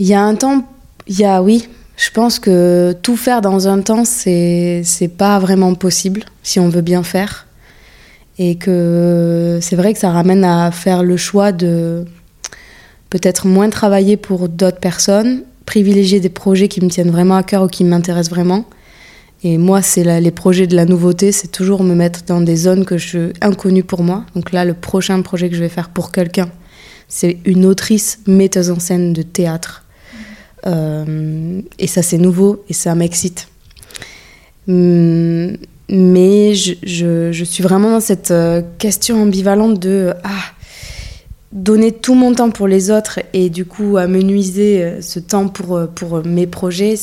Il 0.00 0.06
y 0.06 0.14
a 0.14 0.22
un 0.22 0.34
temps, 0.34 0.66
il 1.08 1.20
y 1.20 1.26
a 1.26 1.42
oui. 1.42 1.68
Je 1.98 2.10
pense 2.10 2.38
que 2.38 2.96
tout 3.02 3.16
faire 3.16 3.42
dans 3.42 3.68
un 3.68 3.82
temps, 3.82 4.06
c'est 4.06 4.82
pas 5.18 5.38
vraiment 5.38 5.74
possible 5.74 6.22
si 6.42 6.58
on 6.58 6.70
veut 6.70 6.80
bien 6.80 7.02
faire. 7.02 7.46
Et 8.38 8.54
que 8.54 9.58
c'est 9.60 9.76
vrai 9.76 9.92
que 9.92 9.98
ça 9.98 10.10
ramène 10.10 10.42
à 10.42 10.70
faire 10.70 11.02
le 11.02 11.18
choix 11.18 11.52
de 11.52 12.06
peut-être 13.10 13.46
moins 13.46 13.68
travailler 13.68 14.16
pour 14.16 14.48
d'autres 14.48 14.80
personnes, 14.80 15.42
privilégier 15.66 16.18
des 16.18 16.30
projets 16.30 16.68
qui 16.68 16.82
me 16.82 16.88
tiennent 16.88 17.10
vraiment 17.10 17.36
à 17.36 17.42
cœur 17.42 17.64
ou 17.64 17.66
qui 17.66 17.84
m'intéressent 17.84 18.30
vraiment. 18.30 18.64
Et 19.44 19.58
moi, 19.58 19.82
c'est 19.82 20.18
les 20.18 20.30
projets 20.30 20.66
de 20.66 20.76
la 20.76 20.86
nouveauté, 20.86 21.30
c'est 21.30 21.48
toujours 21.48 21.84
me 21.84 21.94
mettre 21.94 22.22
dans 22.24 22.40
des 22.40 22.56
zones 22.56 22.86
que 22.86 22.96
je 22.96 23.32
inconnues 23.42 23.84
pour 23.84 24.02
moi. 24.02 24.24
Donc 24.34 24.52
là, 24.52 24.64
le 24.64 24.72
prochain 24.72 25.20
projet 25.20 25.50
que 25.50 25.56
je 25.56 25.60
vais 25.60 25.68
faire 25.68 25.90
pour 25.90 26.10
quelqu'un, 26.10 26.48
c'est 27.06 27.36
une 27.44 27.66
autrice 27.66 28.20
metteuse 28.26 28.70
en 28.70 28.78
scène 28.78 29.12
de 29.12 29.20
théâtre. 29.20 29.84
Euh, 30.66 31.62
et 31.78 31.86
ça, 31.86 32.02
c'est 32.02 32.18
nouveau 32.18 32.64
et 32.68 32.72
ça 32.72 32.94
m'excite. 32.94 33.48
Hum, 34.68 35.56
Mais 35.88 36.54
je, 36.54 37.44
suis 37.44 37.62
vraiment 37.62 37.90
dans 37.90 38.00
cette 38.00 38.30
euh, 38.30 38.62
question 38.78 39.22
ambivalente 39.22 39.78
de 39.78 40.12
ah, 40.22 40.52
donner 41.52 41.92
tout 41.92 42.14
mon 42.14 42.34
temps 42.34 42.50
pour 42.50 42.68
les 42.68 42.90
autres 42.90 43.20
et 43.32 43.50
du 43.50 43.64
coup 43.64 43.96
amenuiser 43.96 44.84
euh, 44.84 45.00
ce 45.02 45.18
temps 45.18 45.48
pour, 45.48 45.76
euh, 45.76 45.86
pour 45.86 46.24
mes 46.24 46.46
projets. 46.46 46.94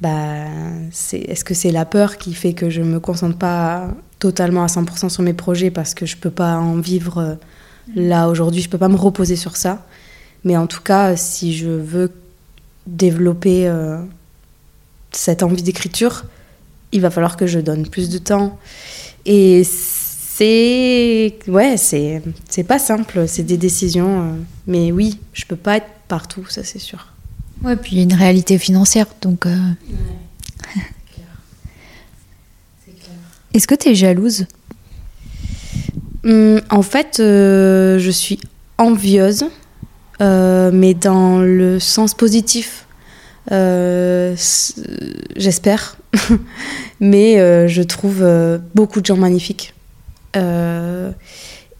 Bah, 0.00 0.46
c'est 0.90 1.18
est-ce 1.18 1.44
que 1.44 1.54
c'est 1.54 1.70
la 1.70 1.84
peur 1.84 2.18
qui 2.18 2.34
fait 2.34 2.54
que 2.54 2.70
je 2.70 2.82
me 2.82 2.98
concentre 2.98 3.38
pas 3.38 3.88
totalement 4.18 4.64
à 4.64 4.66
100% 4.66 5.08
sur 5.08 5.22
mes 5.22 5.32
projets 5.32 5.70
parce 5.70 5.94
que 5.94 6.06
je 6.06 6.16
peux 6.16 6.30
pas 6.30 6.56
en 6.56 6.76
vivre 6.76 7.18
euh, 7.18 7.34
là 7.94 8.28
aujourd'hui, 8.28 8.62
je 8.62 8.68
peux 8.68 8.78
pas 8.78 8.88
me 8.88 8.96
reposer 8.96 9.36
sur 9.36 9.56
ça. 9.56 9.84
Mais 10.44 10.56
en 10.56 10.66
tout 10.66 10.80
cas, 10.80 11.16
si 11.16 11.56
je 11.56 11.68
veux 11.68 12.12
développer 12.86 13.68
euh, 13.68 13.98
cette 15.12 15.42
envie 15.42 15.62
d'écriture, 15.62 16.24
il 16.92 17.00
va 17.00 17.10
falloir 17.10 17.36
que 17.36 17.46
je 17.46 17.58
donne 17.60 17.86
plus 17.88 18.08
de 18.10 18.18
temps. 18.18 18.58
Et 19.24 19.62
c'est. 19.64 21.38
Ouais, 21.46 21.76
c'est 21.76 22.22
c'est 22.48 22.64
pas 22.64 22.78
simple, 22.78 23.26
c'est 23.28 23.44
des 23.44 23.56
décisions. 23.56 24.22
euh, 24.22 24.32
mais 24.66 24.90
oui, 24.92 25.18
je 25.32 25.44
peux 25.44 25.56
pas 25.56 25.76
être 25.76 25.88
partout, 26.08 26.44
ça 26.48 26.64
c'est 26.64 26.78
sûr. 26.78 27.08
Ouais, 27.62 27.76
puis 27.76 27.92
il 27.92 27.98
y 27.98 28.00
a 28.00 28.04
une 28.04 28.14
réalité 28.14 28.58
financière. 28.58 29.06
Donc, 29.20 29.46
euh, 29.46 29.56
est-ce 33.54 33.66
que 33.68 33.74
tu 33.76 33.90
es 33.90 33.94
jalouse? 33.94 34.46
Hum, 36.24 36.60
en 36.70 36.82
fait, 36.82 37.18
euh, 37.20 37.98
je 37.98 38.10
suis 38.10 38.40
envieuse, 38.78 39.44
euh, 39.44 39.48
mais 40.22 40.94
dans 40.94 41.40
le 41.40 41.78
sens 41.80 42.14
positif. 42.14 42.86
Euh, 43.50 44.34
J'espère. 45.36 45.96
mais 47.00 47.40
euh, 47.40 47.66
je 47.68 47.82
trouve 47.82 48.22
euh, 48.22 48.58
beaucoup 48.74 49.00
de 49.00 49.06
gens 49.06 49.16
magnifiques. 49.16 49.74
Euh, 50.36 51.10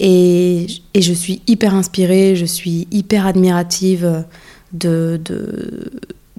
et, 0.00 0.66
et 0.94 1.02
je 1.02 1.12
suis 1.12 1.42
hyper 1.46 1.74
inspirée, 1.74 2.34
je 2.34 2.44
suis 2.46 2.88
hyper 2.90 3.26
admirative 3.26 4.24
de, 4.72 5.20
de- 5.24 5.90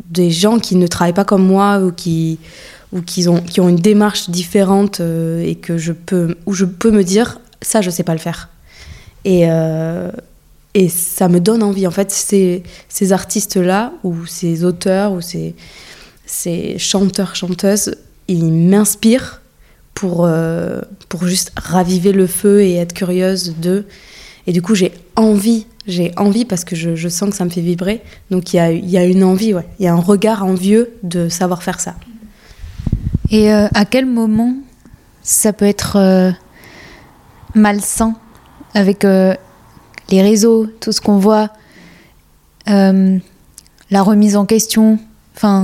des 0.10 0.30
gens 0.32 0.60
qui 0.60 0.76
ne 0.76 0.88
travaillent 0.88 1.14
pas 1.14 1.24
comme 1.26 1.46
moi 1.46 1.80
ou 1.80 1.92
qui, 1.92 2.40
ou 2.92 3.02
qui, 3.02 3.28
ont, 3.30 3.42
qui 3.42 3.62
ont 3.62 3.70
une 3.70 3.78
démarche 3.78 4.30
différente 4.30 5.00
euh, 5.00 5.44
et 5.44 5.56
que 5.56 5.78
je 5.78 5.94
peux, 5.94 6.36
où 6.46 6.54
je 6.54 6.66
peux 6.66 6.92
me 6.92 7.04
dire 7.04 7.40
ça, 7.62 7.82
je 7.82 7.90
sais 7.90 8.04
pas 8.04 8.14
le 8.14 8.20
faire. 8.20 8.50
Et, 9.26 9.44
euh, 9.50 10.12
et 10.74 10.90
ça 10.90 11.30
me 11.30 11.40
donne 11.40 11.64
envie. 11.64 11.86
En 11.88 11.92
fait, 11.92 12.12
ces, 12.12 12.64
ces 12.90 13.14
artistes-là, 13.14 13.94
ou 14.04 14.26
ces 14.26 14.64
auteurs, 14.64 15.12
ou 15.14 15.22
ces, 15.22 15.56
ces 16.26 16.78
chanteurs, 16.80 17.36
chanteuses, 17.36 17.96
ils 18.28 18.52
m'inspirent 18.52 19.42
pour, 19.94 20.26
euh, 20.26 20.82
pour 21.10 21.28
juste 21.28 21.52
raviver 21.56 22.12
le 22.12 22.28
feu 22.28 22.62
et 22.62 22.76
être 22.76 22.94
curieuse 22.94 23.56
d'eux. 23.58 23.86
Et 24.48 24.52
du 24.52 24.62
coup, 24.62 24.76
j'ai 24.76 24.92
envie, 25.16 25.68
j'ai 25.88 26.12
envie 26.18 26.46
parce 26.46 26.64
que 26.64 26.76
je, 26.76 26.96
je 26.96 27.08
sens 27.10 27.30
que 27.30 27.36
ça 27.36 27.46
me 27.46 27.50
fait 27.50 27.62
vibrer. 27.62 28.02
Donc, 28.32 28.54
il 28.54 28.58
y 28.58 28.60
a, 28.60 28.72
y 28.72 28.98
a 28.98 29.06
une 29.06 29.24
envie, 29.24 29.54
ouais. 29.54 29.68
Il 29.80 29.86
y 29.86 29.88
a 29.88 29.94
un 29.94 30.02
regard 30.02 30.44
envieux 30.44 30.94
de 31.04 31.30
savoir 31.30 31.62
faire 31.62 31.80
ça. 31.80 31.96
Et 33.30 33.54
euh, 33.54 33.68
à 33.74 33.86
quel 33.86 34.06
moment 34.06 34.56
ça 35.22 35.54
peut 35.54 35.66
être 35.66 35.98
euh, 35.98 36.32
malsain 37.56 38.16
avec 38.74 39.06
les 40.10 40.22
réseaux, 40.22 40.68
tout 40.80 40.92
ce 40.92 41.02
qu'on 41.02 41.18
voit, 41.18 41.50
euh, 42.70 43.18
la 43.90 44.02
remise 44.02 44.36
en 44.36 44.46
question 44.46 45.00
Enfin, 45.36 45.64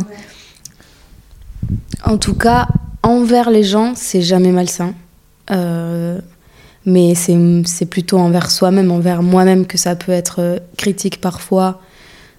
En 2.03 2.17
tout 2.17 2.33
cas, 2.33 2.67
envers 3.03 3.49
les 3.49 3.63
gens, 3.63 3.93
c'est 3.95 4.21
jamais 4.21 4.51
malsain. 4.51 4.93
Euh, 5.51 6.19
mais 6.85 7.13
c'est 7.15 7.85
plutôt 7.85 8.17
envers 8.17 8.49
soi-même, 8.49 8.91
envers 8.91 9.21
moi-même 9.21 9.65
que 9.65 9.77
ça 9.77 9.95
peut 9.95 10.11
être 10.11 10.37
euh, 10.39 10.59
critique 10.77 11.21
parfois, 11.21 11.81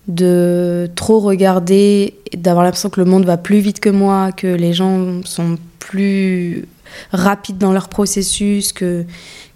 de 0.08 0.90
trop 0.96 1.20
regarder, 1.20 2.14
d'avoir 2.36 2.64
l'impression 2.64 2.90
que 2.90 3.00
le 3.00 3.06
monde 3.06 3.24
va 3.24 3.36
plus 3.36 3.60
vite 3.60 3.80
que 3.80 3.90
moi, 3.90 4.32
que 4.32 4.46
les 4.46 4.72
gens 4.72 5.22
sont 5.24 5.56
plus 5.78 6.66
rapides 7.12 7.58
dans 7.58 7.72
leur 7.72 7.88
processus, 7.88 8.72
que 8.72 9.04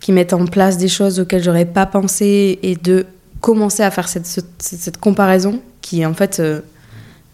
qui 0.01 0.13
mettent 0.13 0.35
en 0.35 0.47
place 0.47 0.77
des 0.77 0.89
choses 0.89 1.21
auxquelles 1.21 1.43
j'aurais 1.43 1.65
pas 1.65 1.87
pensé, 1.87 2.59
et 2.63 2.77
de 2.77 3.07
commencer 3.41 3.83
à 3.83 3.91
faire 3.91 4.09
cette, 4.09 4.27
cette, 4.59 4.97
comparaison 4.97 5.61
qui 5.83 6.07
en 6.07 6.15
fait 6.15 6.41
euh, 6.41 6.61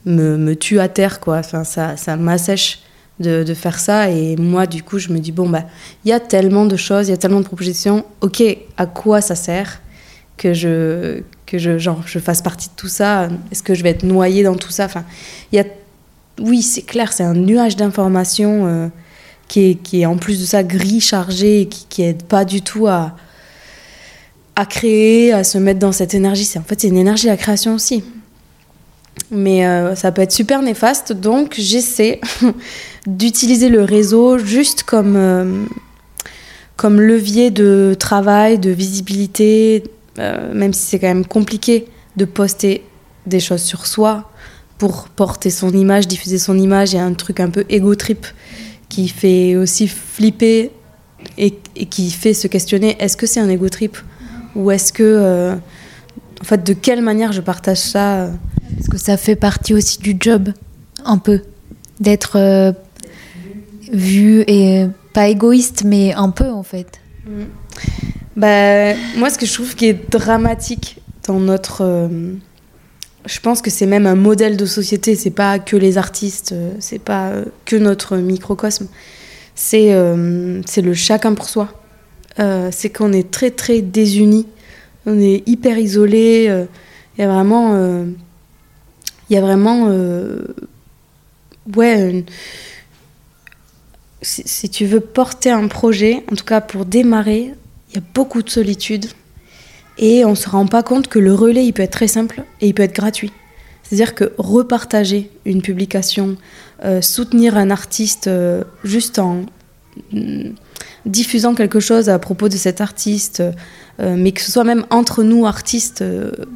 me, 0.04 0.36
me 0.36 0.56
tue 0.56 0.80
à 0.80 0.88
terre, 0.88 1.20
quoi. 1.20 1.38
Enfin, 1.38 1.62
ça, 1.64 1.96
ça 1.96 2.16
m'assèche 2.16 2.80
de, 3.20 3.44
de 3.44 3.54
faire 3.54 3.78
ça. 3.78 4.10
Et 4.10 4.36
moi, 4.36 4.66
du 4.66 4.82
coup, 4.82 4.98
je 4.98 5.10
me 5.10 5.18
dis, 5.18 5.30
bon, 5.30 5.48
bah, 5.48 5.64
il 6.04 6.08
y 6.08 6.12
a 6.12 6.20
tellement 6.20 6.66
de 6.66 6.76
choses, 6.76 7.08
il 7.08 7.10
y 7.10 7.14
a 7.14 7.16
tellement 7.16 7.40
de 7.40 7.44
propositions. 7.46 8.04
Ok, 8.22 8.42
à 8.76 8.86
quoi 8.86 9.20
ça 9.20 9.36
sert 9.36 9.80
que 10.36 10.54
je, 10.54 11.22
que 11.46 11.58
je, 11.58 11.78
genre, 11.78 12.02
je 12.06 12.18
fasse 12.18 12.42
partie 12.42 12.68
de 12.68 12.74
tout 12.74 12.88
ça? 12.88 13.28
Est-ce 13.52 13.62
que 13.62 13.74
je 13.74 13.82
vais 13.82 13.90
être 13.90 14.04
noyée 14.04 14.42
dans 14.42 14.56
tout 14.56 14.70
ça? 14.70 14.86
Enfin, 14.86 15.04
il 15.52 15.56
y 15.56 15.60
a... 15.60 15.64
Oui, 16.40 16.62
c'est 16.62 16.82
clair, 16.82 17.12
c'est 17.12 17.22
un 17.22 17.34
nuage 17.34 17.76
d'informations 17.76 18.66
euh, 18.66 18.88
qui, 19.50 20.00
est, 20.00 20.06
en 20.06 20.16
plus 20.16 20.40
de 20.40 20.44
ça 20.44 20.62
gris, 20.62 21.00
chargé, 21.00 21.66
qui, 21.68 21.86
qui 21.88 22.02
aide 22.02 22.22
pas 22.22 22.44
du 22.44 22.62
tout 22.62 22.86
à, 22.86 23.16
à 24.54 24.64
créer, 24.64 25.32
à 25.32 25.42
se 25.42 25.58
mettre 25.58 25.80
dans 25.80 25.90
cette 25.90 26.14
énergie. 26.14 26.44
C'est 26.44 26.58
en 26.58 26.62
fait 26.62 26.80
c'est 26.80 26.88
une 26.88 26.96
énergie 26.96 27.26
la 27.26 27.36
création 27.36 27.74
aussi. 27.74 28.04
Mais 29.32 29.66
euh, 29.66 29.94
ça 29.96 30.12
peut 30.12 30.22
être 30.22 30.32
super 30.32 30.62
néfaste, 30.62 31.12
donc 31.12 31.54
j'essaie 31.58 32.20
d'utiliser 33.06 33.68
le 33.68 33.82
réseau 33.82 34.38
juste 34.38 34.84
comme, 34.84 35.16
euh, 35.16 35.64
comme 36.76 37.00
levier 37.00 37.50
de 37.50 37.96
travail, 37.98 38.58
de 38.58 38.70
visibilité, 38.70 39.84
euh, 40.18 40.54
même 40.54 40.72
si 40.72 40.82
c'est 40.82 40.98
quand 41.00 41.08
même 41.08 41.26
compliqué 41.26 41.86
de 42.16 42.24
poster 42.24 42.84
des 43.26 43.40
choses 43.40 43.62
sur 43.62 43.86
soi 43.86 44.30
pour 44.78 45.08
porter 45.08 45.50
son 45.50 45.70
image, 45.72 46.08
diffuser 46.08 46.38
son 46.38 46.58
image. 46.58 46.92
Il 46.92 46.96
y 46.96 46.98
a 47.00 47.04
un 47.04 47.14
truc 47.14 47.40
un 47.40 47.50
peu 47.50 47.64
ego 47.68 47.94
trip 47.94 48.26
qui 48.90 49.08
fait 49.08 49.56
aussi 49.56 49.88
flipper 49.88 50.70
et, 51.38 51.54
et 51.76 51.86
qui 51.86 52.10
fait 52.10 52.34
se 52.34 52.46
questionner 52.46 52.96
est-ce 53.00 53.16
que 53.16 53.26
c'est 53.26 53.40
un 53.40 53.48
ego 53.48 53.70
trip 53.70 53.96
ou 54.54 54.70
est-ce 54.70 54.92
que 54.92 55.02
euh, 55.02 55.54
en 55.54 56.44
fait 56.44 56.62
de 56.64 56.74
quelle 56.74 57.00
manière 57.00 57.32
je 57.32 57.40
partage 57.40 57.78
ça 57.78 58.24
euh, 58.24 58.30
Parce 58.76 58.88
que 58.88 58.98
ça 58.98 59.16
fait 59.16 59.36
partie 59.36 59.72
aussi 59.72 59.98
du 60.00 60.16
job, 60.18 60.52
un 61.04 61.18
peu, 61.18 61.40
d'être 62.00 62.36
euh, 62.36 62.72
vu 63.92 64.42
et 64.46 64.86
pas 65.14 65.28
égoïste, 65.28 65.84
mais 65.84 66.12
un 66.12 66.30
peu 66.30 66.50
en 66.50 66.62
fait? 66.62 67.00
Bah, 68.36 68.94
moi, 69.16 69.30
ce 69.30 69.38
que 69.38 69.46
je 69.46 69.52
trouve 69.52 69.74
qui 69.74 69.86
est 69.86 70.10
dramatique 70.10 71.00
dans 71.26 71.38
notre. 71.38 72.08
Je 73.26 73.40
pense 73.40 73.60
que 73.62 73.70
c'est 73.70 73.86
même 73.86 74.06
un 74.06 74.14
modèle 74.14 74.56
de 74.56 74.66
société, 74.66 75.14
c'est 75.14 75.30
pas 75.30 75.58
que 75.58 75.76
les 75.76 75.98
artistes, 75.98 76.52
euh, 76.52 76.72
c'est 76.78 76.98
pas 76.98 77.28
euh, 77.28 77.44
que 77.64 77.76
notre 77.76 78.16
microcosme. 78.16 78.88
C'est 79.54 79.92
euh, 79.92 80.62
le 80.76 80.94
chacun 80.94 81.34
pour 81.34 81.48
soi. 81.48 81.68
Euh, 82.38 82.70
c'est 82.72 82.90
qu'on 82.90 83.12
est 83.12 83.30
très 83.30 83.50
très 83.50 83.82
désunis, 83.82 84.46
on 85.06 85.20
est 85.20 85.42
hyper 85.46 85.78
isolés. 85.78 86.46
euh, 86.48 86.64
Il 87.18 87.22
y 87.22 87.24
a 87.24 87.28
vraiment. 87.28 87.76
Il 89.28 89.34
y 89.34 89.36
a 89.36 89.40
vraiment. 89.40 89.88
ouais. 91.76 92.24
si 94.22 94.68
tu 94.70 94.86
veux 94.86 95.00
porter 95.00 95.50
un 95.50 95.68
projet, 95.68 96.24
en 96.32 96.36
tout 96.36 96.44
cas 96.44 96.60
pour 96.60 96.84
démarrer, 96.84 97.52
il 97.90 97.96
y 97.96 97.98
a 97.98 98.02
beaucoup 98.14 98.42
de 98.42 98.50
solitude. 98.50 99.06
Et 100.02 100.24
on 100.24 100.30
ne 100.30 100.34
se 100.34 100.48
rend 100.48 100.66
pas 100.66 100.82
compte 100.82 101.08
que 101.08 101.18
le 101.18 101.34
relais, 101.34 101.64
il 101.64 101.72
peut 101.72 101.82
être 101.82 101.92
très 101.92 102.08
simple 102.08 102.42
et 102.60 102.68
il 102.68 102.74
peut 102.74 102.82
être 102.82 102.94
gratuit. 102.94 103.30
C'est-à-dire 103.82 104.14
que 104.14 104.32
repartager 104.38 105.30
une 105.44 105.62
publication, 105.62 106.36
euh, 106.84 107.02
soutenir 107.02 107.56
un 107.56 107.70
artiste 107.70 108.26
euh, 108.28 108.64
juste 108.82 109.18
en 109.18 109.44
mm, 110.12 110.50
diffusant 111.04 111.54
quelque 111.54 111.80
chose 111.80 112.08
à 112.08 112.18
propos 112.18 112.48
de 112.48 112.56
cet 112.56 112.80
artiste, 112.80 113.42
euh, 114.00 114.16
mais 114.16 114.32
que 114.32 114.40
ce 114.40 114.50
soit 114.50 114.64
même 114.64 114.86
entre 114.88 115.22
nous 115.22 115.44
artistes, 115.44 116.02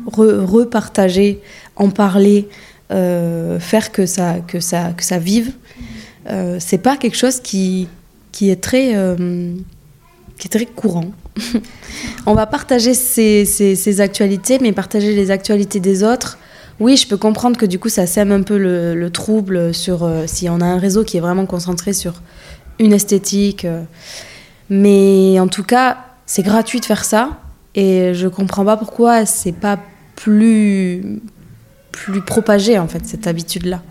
re- 0.07 0.45
repartager, 0.45 1.41
en 1.77 1.91
parler, 1.91 2.49
faire 2.89 3.91
que 3.93 4.07
ça, 4.07 4.37
que 4.47 4.61
ça, 4.61 4.93
que 4.97 5.03
ça 5.03 5.19
vive, 5.19 5.53
c'est 6.61 6.79
pas 6.79 6.97
quelque 6.97 7.17
chose 7.17 7.41
qui, 7.41 7.89
qui 8.31 8.51
est 8.51 8.63
très, 8.63 8.95
qui 10.39 10.49
est 10.49 10.51
très 10.51 10.67
courant. 10.67 11.07
On 12.27 12.35
va 12.35 12.47
partager 12.47 12.95
ses- 12.95 13.45
ses 13.45 14.01
actualités, 14.01 14.59
mais 14.61 14.73
partager 14.73 15.15
les 15.15 15.31
actualités 15.31 15.81
des 15.81 16.03
autres. 16.03 16.39
Oui, 16.81 16.97
je 16.97 17.07
peux 17.07 17.17
comprendre 17.17 17.57
que 17.57 17.67
du 17.67 17.79
coup, 17.79 17.89
ça 17.89 18.07
sème 18.07 18.33
un 18.33 18.43
peu 18.43 18.59
le, 18.59 18.95
le 18.95 19.11
trouble 19.11 19.73
sur 19.73 20.03
euh, 20.03 20.25
si 20.27 20.49
on 20.49 20.61
a 20.61 20.65
un 20.65 20.79
réseau 20.79 21.05
qui 21.05 21.17
est 21.17 21.21
vraiment 21.21 21.47
concentré 21.47 21.93
sur 21.93 22.15
une 22.81 22.93
esthétique. 22.93 23.65
euh. 23.65 23.85
mais 24.71 25.39
en 25.39 25.47
tout 25.49 25.63
cas, 25.63 25.99
c'est 26.27 26.43
gratuit 26.43 26.81
de 26.81 26.85
faire 26.85 27.05
ça. 27.05 27.39
Et 27.77 28.13
je 28.15 28.27
comprends 28.29 28.65
pas 28.65 28.77
pourquoi 28.77 29.27
c'est 29.27 29.53
pas 29.53 29.79
plus, 30.17 31.21
plus 31.93 32.21
propagé, 32.23 32.79
en 32.79 32.89
fait, 32.89 33.05
cette 33.07 33.27
habitude-là. 33.27 33.83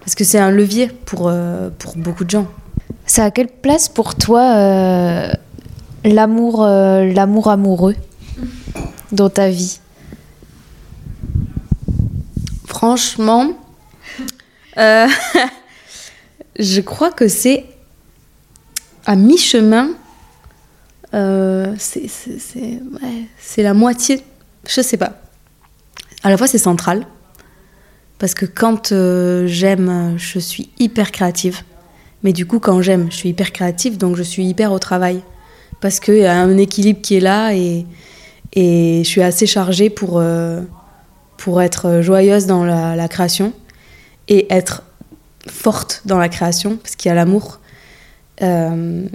Parce 0.00 0.14
que 0.14 0.24
c'est 0.24 0.38
un 0.38 0.50
levier 0.50 0.88
pour, 1.06 1.28
euh, 1.28 1.68
pour 1.78 1.96
beaucoup 1.96 2.24
de 2.24 2.30
gens. 2.30 2.46
Ça 3.06 3.24
a 3.24 3.30
quelle 3.30 3.48
place 3.48 3.88
pour 3.88 4.14
toi 4.14 4.42
l'amour, 6.04 6.64
euh, 6.64 7.12
l'amour 7.12 7.48
amoureux 7.48 7.96
dans 9.12 9.30
ta 9.30 9.50
vie 9.50 9.80
Franchement, 12.66 13.52
euh, 14.78 15.06
je 16.58 16.80
crois 16.80 17.10
que 17.10 17.28
c'est 17.28 17.66
à 19.04 19.16
mi-chemin. 19.16 19.90
euh, 21.12 21.74
c'est 21.78 22.08
ouais, 22.64 23.62
la 23.62 23.74
moitié. 23.74 24.22
Je 24.66 24.80
sais 24.80 24.96
pas. 24.96 25.20
À 26.22 26.30
la 26.30 26.38
fois, 26.38 26.46
c'est 26.46 26.58
central. 26.58 27.06
Parce 28.18 28.32
que 28.32 28.46
quand 28.46 28.94
j'aime, 29.46 30.14
je 30.16 30.38
suis 30.38 30.70
hyper 30.78 31.12
créative. 31.12 31.62
Mais 32.22 32.32
du 32.32 32.46
coup, 32.46 32.60
quand 32.60 32.80
j'aime, 32.80 33.10
je 33.10 33.16
suis 33.16 33.28
hyper 33.30 33.52
créative, 33.52 33.98
donc 33.98 34.16
je 34.16 34.22
suis 34.22 34.44
hyper 34.44 34.72
au 34.72 34.78
travail. 34.78 35.22
Parce 35.80 36.00
qu'il 36.00 36.16
y 36.16 36.26
a 36.26 36.40
un 36.40 36.56
équilibre 36.58 37.00
qui 37.00 37.16
est 37.16 37.20
là 37.20 37.54
et, 37.54 37.86
et 38.52 39.02
je 39.04 39.08
suis 39.08 39.22
assez 39.22 39.46
chargée 39.46 39.90
pour, 39.90 40.18
euh, 40.18 40.60
pour 41.36 41.62
être 41.62 42.00
joyeuse 42.02 42.46
dans 42.46 42.64
la, 42.64 43.08
création 43.08 43.52
et 44.28 44.52
être 44.52 44.82
forte 45.48 46.02
dans 46.04 46.18
la 46.18 46.28
création, 46.28 46.76
parce 46.76 46.96
qu'il 46.96 47.08
y 47.08 47.12
a 47.12 47.14
l'amour. 47.14 47.60
Euh, 48.42 49.06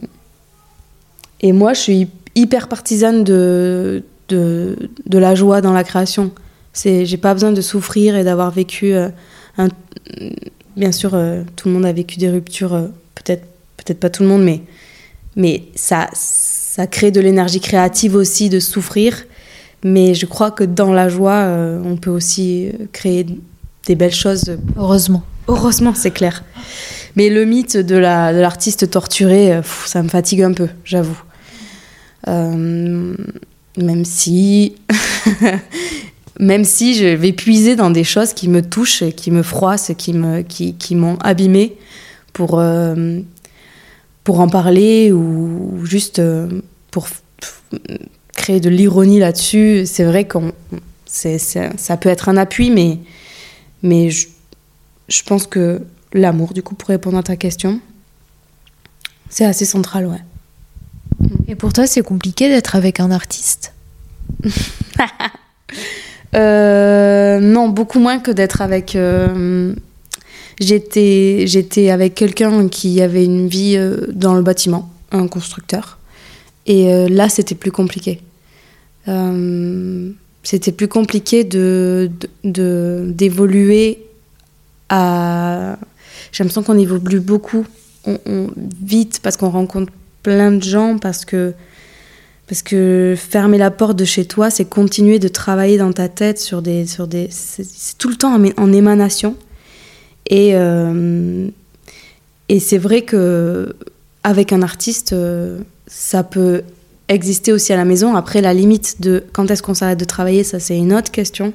et 1.42 1.52
moi, 1.52 1.74
je 1.74 1.82
suis 1.82 2.08
hyper 2.36 2.68
partisane 2.68 3.24
de, 3.24 4.04
de, 4.30 4.90
de 5.06 5.18
la 5.18 5.36
joie 5.36 5.62
dans 5.62 5.74
la 5.74 5.84
création. 5.84 6.32
J'ai 6.74 7.18
pas 7.18 7.34
besoin 7.34 7.52
de 7.52 7.62
souffrir 7.62 8.16
et 8.16 8.24
d'avoir 8.24 8.52
vécu 8.52 8.94
euh, 8.94 9.10
bien 10.76 10.92
sûr, 10.92 11.12
tout 11.56 11.68
le 11.70 11.74
monde 11.74 11.86
a 11.86 11.94
vécu 11.94 12.18
des 12.18 12.30
ruptures, 12.30 12.90
peut-être, 13.16 13.46
peut-être 13.78 14.00
pas 14.00 14.10
tout 14.10 14.24
le 14.24 14.30
monde, 14.30 14.44
mais, 14.44 14.62
mais 15.36 15.64
ça, 15.76 16.10
ça 16.76 16.88
crée 16.88 17.10
de 17.10 17.22
l'énergie 17.22 17.62
créative 17.62 18.16
aussi 18.16 18.50
de 18.50 18.60
souffrir. 18.60 19.24
Mais 19.86 20.14
je 20.14 20.26
crois 20.26 20.52
que 20.52 20.66
dans 20.66 20.92
la 20.92 21.08
joie, 21.08 21.32
euh, 21.32 21.80
on 21.86 21.96
peut 21.96 22.10
aussi 22.10 22.68
euh, 22.68 22.86
créer 22.92 23.26
des 23.88 23.96
belles 23.96 24.14
choses. 24.14 24.58
Heureusement. 24.76 25.24
Heureusement, 25.48 25.94
c'est 25.94 26.12
clair. 26.12 26.44
Mais 27.16 27.30
le 27.30 27.46
mythe 27.46 27.78
de, 27.78 27.96
la, 27.96 28.34
de 28.34 28.40
l'artiste 28.40 28.90
torturé, 28.90 29.54
euh, 29.54 29.62
pff, 29.62 29.86
ça 29.86 30.04
me 30.04 30.10
fatigue 30.10 30.42
un 30.42 30.52
peu, 30.52 30.68
j'avoue. 30.84 31.22
Euh, 32.28 33.16
même 33.78 34.04
si. 34.04 34.76
même 36.42 36.66
si 36.66 36.96
je 36.96 37.06
vais 37.06 37.32
puiser 37.32 37.78
dans 37.78 37.90
des 37.90 38.04
choses 38.04 38.34
qui 38.34 38.50
me 38.50 38.62
touchent, 38.62 39.06
qui 39.16 39.32
me 39.32 39.44
froissent, 39.44 39.94
qui, 39.98 40.12
me, 40.12 40.42
qui, 40.42 40.74
qui 40.74 40.96
m'ont 40.96 41.16
abîmée 41.22 41.78
pour, 42.34 42.60
euh, 42.60 43.22
pour 44.26 44.42
en 44.42 44.50
parler 44.50 45.14
ou 45.14 45.86
juste 45.86 46.20
euh, 46.20 46.62
pour 46.92 47.08
créer 48.34 48.60
de 48.60 48.70
l'ironie 48.70 49.20
là-dessus. 49.20 49.84
C'est 49.86 50.04
vrai 50.04 50.26
c'est- 51.38 51.78
ça 51.78 51.96
peut 51.96 52.10
être 52.10 52.28
un 52.28 52.36
appui, 52.36 52.70
mais, 52.72 53.00
mais 53.84 54.10
je, 54.10 54.28
je 55.08 55.24
pense 55.24 55.48
que 55.48 55.82
l'amour, 56.12 56.54
du 56.54 56.62
coup, 56.64 56.76
pour 56.76 56.90
répondre 56.90 57.18
à 57.18 57.24
ta 57.24 57.36
question, 57.38 57.80
c'est 59.30 59.46
assez 59.46 59.66
central, 59.66 60.08
ouais. 60.08 60.22
Et 61.48 61.56
pour 61.56 61.72
toi, 61.72 61.88
c'est 61.88 62.02
compliqué 62.02 62.50
d'être 62.50 62.76
avec 62.76 63.00
un 63.00 63.12
artiste? 63.12 63.74
Euh, 66.36 67.40
non, 67.40 67.70
beaucoup 67.70 68.00
moins 68.00 68.20
que 68.20 68.30
d'être 68.32 68.62
avec. 68.62 68.96
euh, 68.98 69.74
j'étais, 70.60 71.46
j'étais 71.48 71.90
avec 71.90 72.16
quelqu'un 72.16 72.68
qui 72.68 73.02
avait 73.02 73.26
une 73.26 73.48
vie 73.48 73.76
euh, 73.78 74.08
dans 74.12 74.34
le 74.34 74.42
bâtiment, 74.42 74.92
un 75.12 75.28
constructeur. 75.28 76.00
Et 76.66 76.92
euh, 76.92 77.08
là, 77.10 77.30
c'était 77.30 77.56
plus 77.56 77.72
compliqué. 77.72 78.22
Euh, 79.08 80.12
c'était 80.44 80.72
plus 80.72 80.88
compliqué 80.88 81.44
de, 81.44 82.10
d'évoluer 82.44 84.06
à. 84.90 85.78
J'ai 86.32 86.44
l'impression 86.44 86.64
qu'on 86.64 86.78
évolue 86.78 87.20
beaucoup 87.20 87.66
vite 88.82 89.20
parce 89.24 89.36
qu'on 89.38 89.50
rencontre 89.50 89.92
plein 90.22 90.52
de 90.52 90.64
gens, 90.64 90.98
parce 91.00 91.26
que 91.26 91.54
parce 92.48 92.62
que 92.62 93.16
fermer 93.18 93.58
la 93.58 93.72
porte 93.72 93.98
de 93.98 94.06
chez 94.06 94.26
toi, 94.26 94.52
c'est 94.52 94.66
continuer 94.66 95.18
de 95.18 95.28
travailler 95.28 95.78
dans 95.78 95.92
ta 95.92 96.10
tête 96.10 96.40
sur 96.40 96.62
des. 96.62 96.86
Sur 96.86 97.08
des 97.08 97.28
c'est, 97.32 97.98
tout 97.98 98.10
le 98.10 98.16
temps 98.16 98.40
en 98.58 98.74
émanation. 98.74 99.36
Et, 100.30 100.52
euh, 100.56 101.48
et 102.50 102.60
c'est 102.60 102.78
vrai 102.78 103.02
que 103.02 103.76
avec 104.24 104.54
un 104.54 104.62
artiste, 104.62 105.14
euh, 105.14 105.60
ça 105.88 106.24
peut 106.24 106.64
exister 107.08 107.52
aussi 107.54 107.74
à 107.74 107.76
la 107.76 107.86
maison. 107.86 108.16
Après, 108.16 108.42
la 108.42 108.54
limite 108.54 109.02
de 109.02 109.24
quand 109.34 109.52
est-ce 109.52 109.62
qu'on 109.62 109.76
s'arrête 109.76 110.00
de 110.00 110.06
travailler, 110.06 110.44
ça 110.44 110.60
c'est 110.60 110.78
une 110.78 110.94
autre 110.94 111.12
question. 111.12 111.54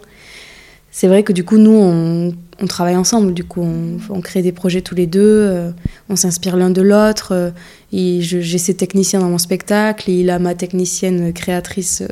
C'est 0.93 1.09
vrai 1.09 1.23
que 1.23 1.33
du 1.33 1.45
coup, 1.45 1.57
nous, 1.57 1.71
on, 1.73 2.33
travaille 2.67 2.97
ensemble. 2.97 3.33
Du 3.33 3.45
coup, 3.45 3.65
on, 4.11 4.21
crée 4.21 4.43
des 4.43 4.53
projets 4.53 4.83
tous 4.83 4.95
les 4.95 5.07
deux. 5.07 5.21
euh, 5.23 5.71
on 6.09 6.17
s'inspire 6.17 6.57
l'un 6.57 6.71
de 6.71 6.83
l'autre. 6.83 7.53
j'ai 7.93 8.59
ses 8.59 8.75
techniciens 8.75 9.21
dans 9.21 9.31
mon 9.31 9.39
spectacle, 9.39 10.11
il 10.11 10.31
a 10.31 10.39
ma 10.39 10.55
technicienne 10.55 11.33
créatrice 11.33 12.03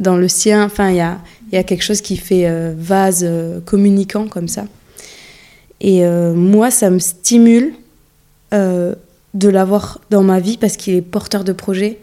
dans 0.00 0.16
le 0.16 0.28
sien. 0.28 0.64
Enfin, 0.64 0.90
il 0.90 0.96
y 0.96 1.00
a, 1.00 1.18
y 1.52 1.56
a 1.56 1.62
quelque 1.62 1.84
chose 1.84 2.00
qui 2.00 2.16
fait 2.16 2.74
vase 2.76 3.26
communicant 3.66 4.26
comme 4.26 4.48
ça. 4.48 4.64
Et 5.84 6.06
euh, 6.06 6.32
moi, 6.32 6.70
ça 6.70 6.88
me 6.88 6.98
stimule 6.98 7.74
euh, 8.54 8.94
de 9.34 9.50
l'avoir 9.50 10.00
dans 10.08 10.22
ma 10.22 10.40
vie 10.40 10.56
parce 10.56 10.78
qu'il 10.78 10.94
est 10.94 11.02
porteur 11.02 11.44
de 11.44 11.52
projets 11.52 11.98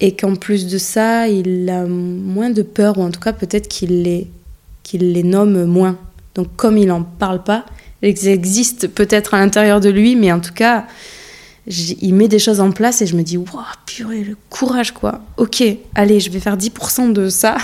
et 0.00 0.16
qu'en 0.16 0.34
plus 0.34 0.66
de 0.66 0.76
ça, 0.76 1.28
il 1.28 1.70
a 1.70 1.86
moins 1.86 2.50
de 2.50 2.62
peur, 2.62 2.98
ou 2.98 3.02
en 3.02 3.12
tout 3.12 3.20
cas 3.20 3.32
peut-être 3.32 3.68
qu'il 3.68 4.02
les, 4.02 4.26
qu'il 4.82 5.12
les 5.12 5.22
nomme 5.22 5.66
moins. 5.66 5.98
Donc 6.34 6.48
comme 6.56 6.76
il 6.76 6.88
n'en 6.88 7.04
parle 7.04 7.44
pas, 7.44 7.64
ils 8.02 8.26
existent 8.26 8.88
peut-être 8.92 9.34
à 9.34 9.38
l'intérieur 9.38 9.78
de 9.78 9.88
lui, 9.88 10.16
mais 10.16 10.32
en 10.32 10.40
tout 10.40 10.52
cas, 10.52 10.86
il 11.68 12.14
met 12.16 12.26
des 12.26 12.40
choses 12.40 12.58
en 12.58 12.72
place 12.72 13.02
et 13.02 13.06
je 13.06 13.14
me 13.14 13.22
dis, 13.22 13.36
waouh, 13.36 13.62
purée, 13.86 14.24
le 14.24 14.36
courage 14.50 14.90
quoi. 14.90 15.20
Ok, 15.36 15.62
allez, 15.94 16.18
je 16.18 16.28
vais 16.28 16.40
faire 16.40 16.56
10% 16.56 17.12
de 17.12 17.28
ça. 17.28 17.56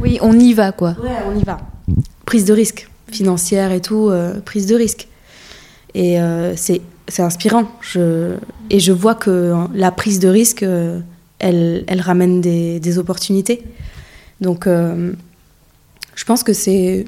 oui, 0.00 0.18
on 0.22 0.38
y 0.38 0.54
va 0.54 0.72
quoi. 0.72 0.96
Ouais, 1.02 1.10
on 1.30 1.38
y 1.38 1.44
va. 1.44 1.58
Prise 2.24 2.46
de 2.46 2.54
risque 2.54 2.87
financière 3.10 3.72
et 3.72 3.80
tout, 3.80 4.08
euh, 4.08 4.40
prise 4.40 4.66
de 4.66 4.74
risque. 4.74 5.08
Et 5.94 6.20
euh, 6.20 6.54
c'est 6.56 6.82
inspirant. 7.18 7.66
Je, 7.80 8.36
et 8.70 8.80
je 8.80 8.92
vois 8.92 9.14
que 9.14 9.54
la 9.74 9.90
prise 9.90 10.18
de 10.20 10.28
risque, 10.28 10.62
euh, 10.62 11.00
elle, 11.38 11.84
elle, 11.86 12.00
ramène 12.00 12.40
des, 12.40 12.80
des, 12.80 12.98
opportunités. 12.98 13.62
Donc, 14.40 14.66
je 14.66 16.24
pense 16.24 16.42
que 16.42 16.52
c'est 16.52 17.06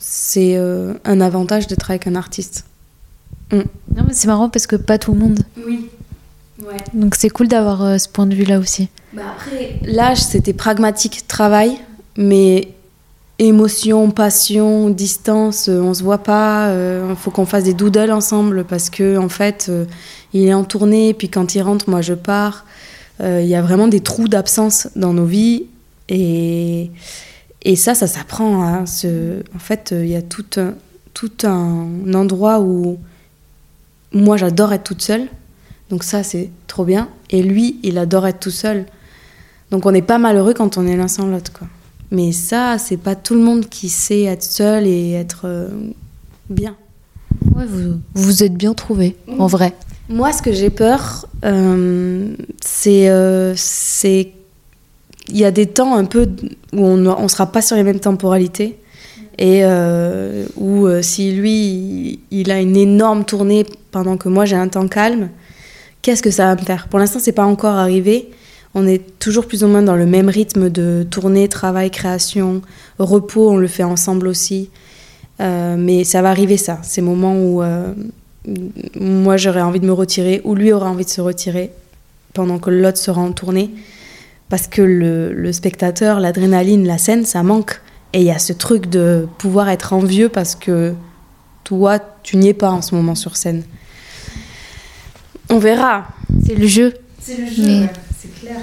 c'est 0.00 0.56
un 0.56 1.20
avantage 1.20 1.66
de 1.66 1.74
travailler 1.74 2.00
avec 2.00 2.06
un 2.06 2.14
artiste. 2.14 2.64
Mm. 3.52 3.56
Non, 3.96 4.04
mais 4.06 4.12
c'est 4.12 4.28
marrant 4.28 4.48
parce 4.48 4.66
que 4.66 4.76
pas 4.76 4.98
tout 4.98 5.12
le 5.12 5.18
monde. 5.18 5.40
Oui. 5.66 5.88
Ouais. 6.62 6.76
Donc 6.92 7.14
c'est 7.14 7.30
cool 7.30 7.48
d'avoir 7.48 8.00
ce 8.00 8.08
point 8.08 8.26
de 8.26 8.34
vue-là 8.34 8.58
aussi. 8.58 8.88
Bah 9.12 9.22
après, 9.34 9.78
l'âge, 9.82 10.22
c'était 10.22 10.52
pragmatique, 10.52 11.26
travail, 11.26 11.78
mais 12.16 12.68
émotion, 13.38 14.10
passion, 14.10 14.90
distance, 14.90 15.68
euh, 15.68 15.80
on 15.80 15.94
se 15.94 16.02
voit 16.02 16.18
pas. 16.18 16.68
Il 16.68 16.76
euh, 16.76 17.16
faut 17.16 17.30
qu'on 17.30 17.46
fasse 17.46 17.64
des 17.64 17.74
doodles 17.74 18.10
ensemble 18.10 18.64
parce 18.64 18.90
que 18.90 19.16
en 19.16 19.28
fait, 19.28 19.66
euh, 19.68 19.84
il 20.32 20.46
est 20.46 20.54
en 20.54 20.64
tournée. 20.64 21.14
Puis 21.14 21.28
quand 21.28 21.54
il 21.54 21.62
rentre, 21.62 21.88
moi 21.88 22.02
je 22.02 22.14
pars. 22.14 22.64
Il 23.20 23.46
y 23.46 23.56
a 23.56 23.62
vraiment 23.62 23.88
des 23.88 23.98
trous 23.98 24.28
d'absence 24.28 24.86
dans 24.94 25.12
nos 25.12 25.24
vies 25.24 25.64
et 26.08 26.92
et 27.62 27.74
ça, 27.74 27.96
ça 27.96 28.06
s'apprend. 28.06 28.62
Hein, 28.62 28.84
en 28.84 29.58
fait, 29.58 29.92
il 29.92 30.06
y 30.06 30.14
a 30.14 30.22
tout 30.22 30.46
un, 30.56 30.74
tout 31.14 31.32
un 31.42 32.14
endroit 32.14 32.60
où 32.60 32.96
moi 34.12 34.36
j'adore 34.36 34.72
être 34.72 34.84
toute 34.84 35.02
seule. 35.02 35.26
Donc 35.90 36.04
ça, 36.04 36.22
c'est 36.22 36.50
trop 36.68 36.84
bien. 36.84 37.08
Et 37.30 37.42
lui, 37.42 37.80
il 37.82 37.98
adore 37.98 38.28
être 38.28 38.38
tout 38.38 38.52
seul. 38.52 38.86
Donc 39.72 39.84
on 39.84 39.90
n'est 39.90 40.00
pas 40.00 40.18
malheureux 40.18 40.54
quand 40.54 40.78
on 40.78 40.86
est 40.86 40.96
l'un 40.96 41.08
sans 41.08 41.26
l'autre, 41.26 41.52
quoi. 41.52 41.66
Mais 42.10 42.32
ça, 42.32 42.78
c'est 42.78 42.96
pas 42.96 43.14
tout 43.14 43.34
le 43.34 43.40
monde 43.40 43.68
qui 43.68 43.88
sait 43.88 44.22
être 44.22 44.42
seul 44.42 44.86
et 44.86 45.12
être 45.12 45.42
euh, 45.44 45.68
bien. 46.48 46.76
Ouais, 47.54 47.66
vous 47.66 48.00
vous 48.14 48.42
êtes 48.42 48.54
bien 48.54 48.72
trouvé, 48.74 49.16
en 49.38 49.46
vrai. 49.46 49.74
Moi, 50.08 50.32
ce 50.32 50.40
que 50.40 50.52
j'ai 50.52 50.70
peur, 50.70 51.28
euh, 51.44 52.32
c'est 52.64 53.10
euh, 53.10 53.52
c'est 53.56 54.32
il 55.28 55.36
y 55.36 55.44
a 55.44 55.50
des 55.50 55.66
temps 55.66 55.94
un 55.94 56.06
peu 56.06 56.26
où 56.72 56.86
on 56.86 56.96
ne 56.96 57.28
sera 57.28 57.52
pas 57.52 57.60
sur 57.60 57.76
les 57.76 57.82
mêmes 57.82 58.00
temporalités 58.00 58.78
et 59.36 59.62
où 60.56 60.88
si 61.02 61.32
lui 61.32 62.20
il 62.30 62.50
a 62.50 62.60
une 62.60 62.76
énorme 62.76 63.24
tournée 63.24 63.66
pendant 63.90 64.16
que 64.16 64.30
moi 64.30 64.46
j'ai 64.46 64.56
un 64.56 64.68
temps 64.68 64.88
calme, 64.88 65.28
qu'est-ce 66.00 66.22
que 66.22 66.30
ça 66.30 66.46
va 66.46 66.60
me 66.60 66.64
faire? 66.64 66.88
Pour 66.88 66.98
l'instant, 66.98 67.18
c'est 67.20 67.32
pas 67.32 67.44
encore 67.44 67.76
arrivé, 67.76 68.30
on 68.74 68.86
est 68.86 69.18
toujours 69.18 69.46
plus 69.46 69.64
ou 69.64 69.68
moins 69.68 69.82
dans 69.82 69.96
le 69.96 70.06
même 70.06 70.28
rythme 70.28 70.68
de 70.68 71.06
tournée, 71.08 71.48
travail, 71.48 71.90
création, 71.90 72.62
repos, 72.98 73.50
on 73.50 73.56
le 73.56 73.66
fait 73.66 73.84
ensemble 73.84 74.28
aussi. 74.28 74.70
Euh, 75.40 75.76
mais 75.78 76.04
ça 76.04 76.20
va 76.20 76.30
arriver 76.30 76.56
ça, 76.56 76.80
ces 76.82 77.00
moments 77.00 77.36
où 77.36 77.62
euh, 77.62 77.94
moi 78.98 79.36
j'aurais 79.36 79.62
envie 79.62 79.80
de 79.80 79.86
me 79.86 79.92
retirer, 79.92 80.40
ou 80.44 80.54
lui 80.54 80.72
aura 80.72 80.90
envie 80.90 81.04
de 81.04 81.10
se 81.10 81.20
retirer 81.20 81.70
pendant 82.34 82.58
que 82.58 82.70
l'autre 82.70 82.98
sera 82.98 83.20
en 83.20 83.32
tournée. 83.32 83.70
Parce 84.48 84.66
que 84.66 84.80
le, 84.80 85.52
spectateur, 85.52 86.20
l'adrénaline, 86.20 86.86
la 86.86 86.96
scène, 86.96 87.26
ça 87.26 87.42
manque. 87.42 87.80
Et 88.14 88.20
il 88.20 88.24
y 88.24 88.30
a 88.30 88.38
ce 88.38 88.54
truc 88.54 88.86
de 88.86 89.28
pouvoir 89.36 89.68
être 89.68 89.92
envieux 89.92 90.30
parce 90.30 90.54
que 90.54 90.94
toi, 91.64 91.98
tu 92.22 92.38
n'y 92.38 92.48
es 92.48 92.54
pas 92.54 92.70
en 92.70 92.80
ce 92.80 92.94
moment 92.94 93.14
sur 93.14 93.36
scène. 93.36 93.62
On 95.50 95.58
verra. 95.58 96.08
C'est 96.46 96.54
le 96.54 96.66
jeu. 96.66 96.94
C'est 97.20 97.36
le 97.36 97.46
jeu 97.46 97.88
c'est 98.20 98.34
clair. 98.40 98.60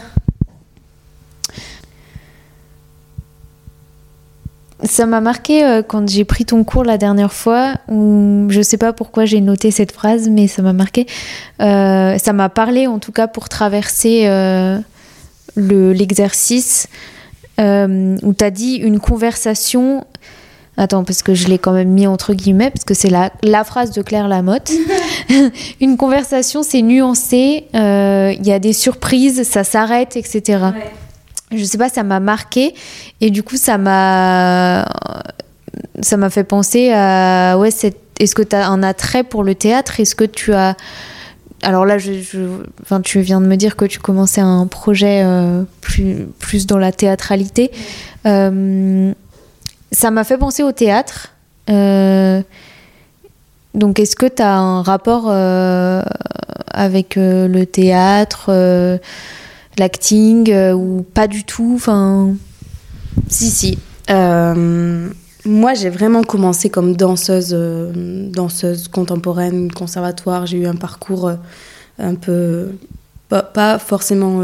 Ça 4.84 5.06
m'a 5.06 5.22
marqué 5.22 5.64
euh, 5.64 5.82
quand 5.82 6.10
j'ai 6.10 6.26
pris 6.26 6.46
ton 6.46 6.64
cours 6.64 6.84
la 6.84 6.98
dernière 6.98 7.32
fois, 7.32 7.76
où 7.88 8.48
je 8.50 8.62
sais 8.62 8.78
pas 8.78 8.92
pourquoi 8.92 9.26
j'ai 9.26 9.40
noté 9.40 9.72
cette 9.72 9.94
phrase, 9.94 10.30
mais 10.30 10.48
ça 10.48 10.62
m'a 10.62 10.74
marqué. 10.74 11.08
Euh, 11.62 12.18
ça 12.18 12.34
m'a 12.34 12.50
parlé 12.50 12.86
en 12.86 13.00
tout 13.00 13.14
cas 13.14 13.28
pour 13.28 13.48
traverser 13.48 14.28
euh, 14.28 14.78
l'exercice 15.56 16.88
où 17.58 18.34
tu 18.34 18.44
as 18.44 18.52
dit 18.52 18.76
une 18.76 19.00
conversation 19.00 20.06
Attends, 20.78 21.04
parce 21.06 21.24
que 21.24 21.34
je 21.34 21.48
l'ai 21.48 21.58
quand 21.58 21.72
même 21.72 21.90
mis 21.90 22.06
entre 22.06 22.34
guillemets, 22.34 22.70
parce 22.70 22.84
que 22.84 22.94
c'est 22.94 23.10
la, 23.10 23.32
la 23.44 23.64
phrase 23.64 23.92
de 23.92 24.02
Claire 24.02 24.28
Lamotte. 24.28 24.72
une 25.82 25.96
conversation, 25.96 26.64
c'est 26.64 26.82
nuancé, 26.82 27.68
euh, 27.76 28.34
il 28.38 28.46
y 28.46 28.52
a 28.52 28.60
des 28.60 28.74
surprises, 28.74 29.44
ça 29.44 29.64
s'arrête, 29.64 30.18
etc. 30.18 30.60
Ouais. 30.76 30.92
Je 31.52 31.64
sais 31.64 31.78
pas, 31.78 31.90
ça 31.90 32.04
m'a 32.04 32.20
marqué. 32.20 32.74
Et 33.22 33.30
du 33.30 33.44
coup, 33.44 33.58
ça 33.58 33.78
m'a. 33.78 34.88
Ça 36.02 36.18
m'a 36.18 36.30
fait 36.30 36.44
penser 36.44 36.92
à. 36.92 37.58
Ouais, 37.58 37.70
est-ce 38.20 38.36
que 38.36 38.42
tu 38.42 38.56
as 38.56 38.68
un 38.68 38.84
attrait 38.84 39.24
pour 39.24 39.44
le 39.44 39.56
théâtre? 39.56 40.00
Est-ce 40.00 40.16
que 40.16 40.26
tu 40.26 40.54
as. 40.54 40.76
Alors 41.64 41.86
là, 41.86 41.98
je, 41.98 42.12
enfin, 42.82 43.02
tu 43.02 43.22
viens 43.22 43.42
de 43.42 43.48
me 43.48 43.56
dire 43.56 43.76
que 43.76 43.86
tu 43.86 44.00
commençais 44.00 44.42
un 44.42 44.68
projet 44.68 45.24
euh, 45.24 45.64
plus, 45.82 46.28
plus 46.40 46.68
dans 46.68 46.78
la 46.78 46.92
théâtralité. 46.92 47.72
Euh, 48.26 49.14
ça 49.92 50.12
m'a 50.12 50.24
fait 50.24 50.38
penser 50.38 50.64
au 50.64 50.72
théâtre. 50.72 51.34
Euh, 51.70 52.42
donc, 53.74 54.00
est-ce 54.00 54.16
que 54.16 54.26
tu 54.26 54.42
as 54.42 54.58
un 54.58 54.82
rapport 54.82 55.26
euh, 55.28 56.02
avec 56.68 57.18
euh, 57.18 57.48
le 57.48 57.66
théâtre, 57.66 58.52
l'acting, 59.78 60.54
ou 60.74 61.06
pas 61.14 61.28
du 61.28 61.44
tout? 61.44 61.74
Enfin... 61.76 62.34
Si, 63.30 63.50
si. 63.50 63.80
moi, 64.10 65.74
j'ai 65.74 65.90
vraiment 65.90 66.24
commencé 66.24 66.70
comme 66.70 66.96
danseuse, 66.96 67.54
danseuse 67.54 68.88
contemporaine, 68.88 69.72
conservatoire. 69.72 70.46
J'ai 70.46 70.58
eu 70.58 70.68
un 70.68 70.76
parcours 70.76 71.32
un 71.98 72.16
peu, 72.16 72.72
pas, 73.30 73.42
pas 73.44 73.80
forcément 73.80 74.42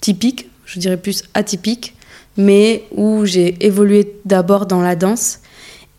typique, 0.00 0.48
je 0.66 0.78
dirais 0.78 0.96
plus 0.96 1.24
atypique 1.34 1.94
mais 2.40 2.84
où 2.96 3.26
j'ai 3.26 3.54
évolué 3.64 4.14
d'abord 4.24 4.66
dans 4.66 4.80
la 4.80 4.96
danse. 4.96 5.40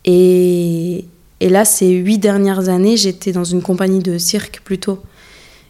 Et, 0.04 1.04
et 1.40 1.48
là, 1.48 1.64
ces 1.64 1.90
huit 1.90 2.18
dernières 2.18 2.68
années, 2.68 2.96
j'étais 2.96 3.32
dans 3.32 3.44
une 3.44 3.62
compagnie 3.62 4.00
de 4.00 4.18
cirque 4.18 4.60
plutôt. 4.64 4.98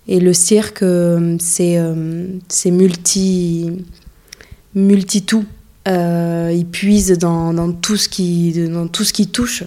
Et 0.09 0.19
le 0.19 0.33
cirque, 0.33 0.83
euh, 0.83 1.37
c'est 1.39 1.79
euh, 1.79 2.27
c'est 2.49 2.71
multi, 2.71 3.71
multi 4.75 5.23
tout. 5.23 5.45
Euh, 5.89 6.53
il 6.55 6.67
puise 6.67 7.19
dans, 7.19 7.53
dans, 7.53 7.73
tout 7.73 7.97
ce 7.97 8.09
qui, 8.09 8.53
dans 8.69 8.89
tout 8.89 9.05
ce 9.05 9.13
qui 9.13 9.29
touche. 9.29 9.65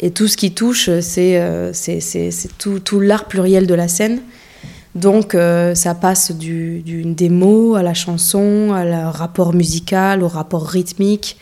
Et 0.00 0.10
tout 0.10 0.28
ce 0.28 0.36
qui 0.36 0.52
touche, 0.52 0.90
c'est 1.00 1.72
c'est 1.72 2.58
tout, 2.58 2.78
tout 2.78 3.00
l'art 3.00 3.26
pluriel 3.26 3.66
de 3.66 3.74
la 3.74 3.88
scène. 3.88 4.20
Donc 4.96 5.34
euh, 5.34 5.74
ça 5.74 5.94
passe 5.94 6.32
du, 6.32 6.80
du, 6.80 7.04
des 7.04 7.28
mots 7.28 7.74
à 7.74 7.82
la 7.82 7.92
chanson, 7.92 8.72
à 8.72 8.84
la 8.84 9.10
rapport 9.10 9.52
musical, 9.52 10.22
au 10.22 10.28
rapport 10.28 10.66
rythmique. 10.66 11.36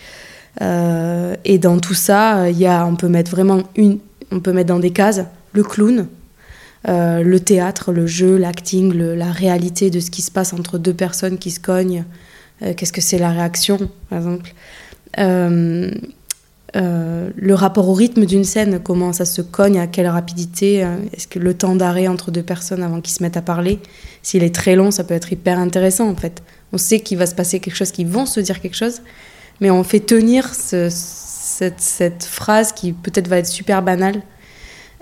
Euh, 0.60 1.36
et 1.44 1.58
dans 1.58 1.78
tout 1.78 1.94
ça, 1.94 2.50
il 2.50 2.58
y 2.58 2.66
a, 2.66 2.84
on 2.84 2.96
peut 2.96 3.08
mettre 3.08 3.30
vraiment 3.30 3.62
une, 3.76 3.98
on 4.32 4.40
peut 4.40 4.52
mettre 4.52 4.68
dans 4.68 4.80
des 4.80 4.90
cases 4.90 5.22
le 5.52 5.62
clown, 5.62 6.08
euh, 6.88 7.22
le 7.22 7.40
théâtre, 7.40 7.92
le 7.92 8.08
jeu, 8.08 8.36
l'acting, 8.36 8.92
la 8.92 9.30
réalité 9.30 9.88
de 9.88 10.00
ce 10.00 10.10
qui 10.10 10.22
se 10.22 10.32
passe 10.32 10.52
entre 10.52 10.76
deux 10.76 10.94
personnes 10.94 11.38
qui 11.38 11.52
se 11.52 11.60
cognent. 11.60 12.04
Qu'est-ce 12.76 12.92
que 12.92 13.00
c'est 13.00 13.18
la 13.18 13.30
réaction, 13.30 13.78
par 14.10 14.18
exemple 14.18 14.52
euh, 16.76 17.30
le 17.36 17.54
rapport 17.54 17.88
au 17.88 17.92
rythme 17.92 18.26
d'une 18.26 18.42
scène, 18.42 18.80
comment 18.82 19.12
ça 19.12 19.24
se 19.24 19.40
cogne, 19.42 19.78
à 19.78 19.86
quelle 19.86 20.08
rapidité, 20.08 20.82
euh, 20.82 20.96
est-ce 21.12 21.28
que 21.28 21.38
le 21.38 21.54
temps 21.54 21.76
d'arrêt 21.76 22.08
entre 22.08 22.32
deux 22.32 22.42
personnes 22.42 22.82
avant 22.82 23.00
qu'ils 23.00 23.14
se 23.14 23.22
mettent 23.22 23.36
à 23.36 23.42
parler, 23.42 23.78
s'il 24.22 24.42
est 24.42 24.52
très 24.52 24.74
long, 24.74 24.90
ça 24.90 25.04
peut 25.04 25.14
être 25.14 25.32
hyper 25.32 25.58
intéressant 25.58 26.08
en 26.08 26.16
fait. 26.16 26.42
On 26.72 26.78
sait 26.78 26.98
qu'il 26.98 27.16
va 27.16 27.26
se 27.26 27.34
passer 27.36 27.60
quelque 27.60 27.76
chose, 27.76 27.92
qu'ils 27.92 28.08
vont 28.08 28.26
se 28.26 28.40
dire 28.40 28.60
quelque 28.60 28.76
chose, 28.76 29.02
mais 29.60 29.70
on 29.70 29.84
fait 29.84 30.00
tenir 30.00 30.52
cette, 30.52 32.24
phrase 32.24 32.72
qui 32.72 32.92
peut-être 32.92 33.28
va 33.28 33.38
être 33.38 33.46
super 33.46 33.80
banale. 33.82 34.22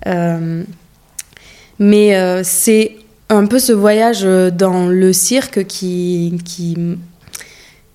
Euh, 0.06 0.64
mais 1.78 2.44
c'est 2.44 2.96
un 3.30 3.46
peu 3.46 3.58
ce 3.58 3.72
voyage 3.72 4.22
dans 4.22 4.86
le 4.86 5.12
cirque 5.14 5.64
qui, 5.66 6.38
qui, 6.44 6.76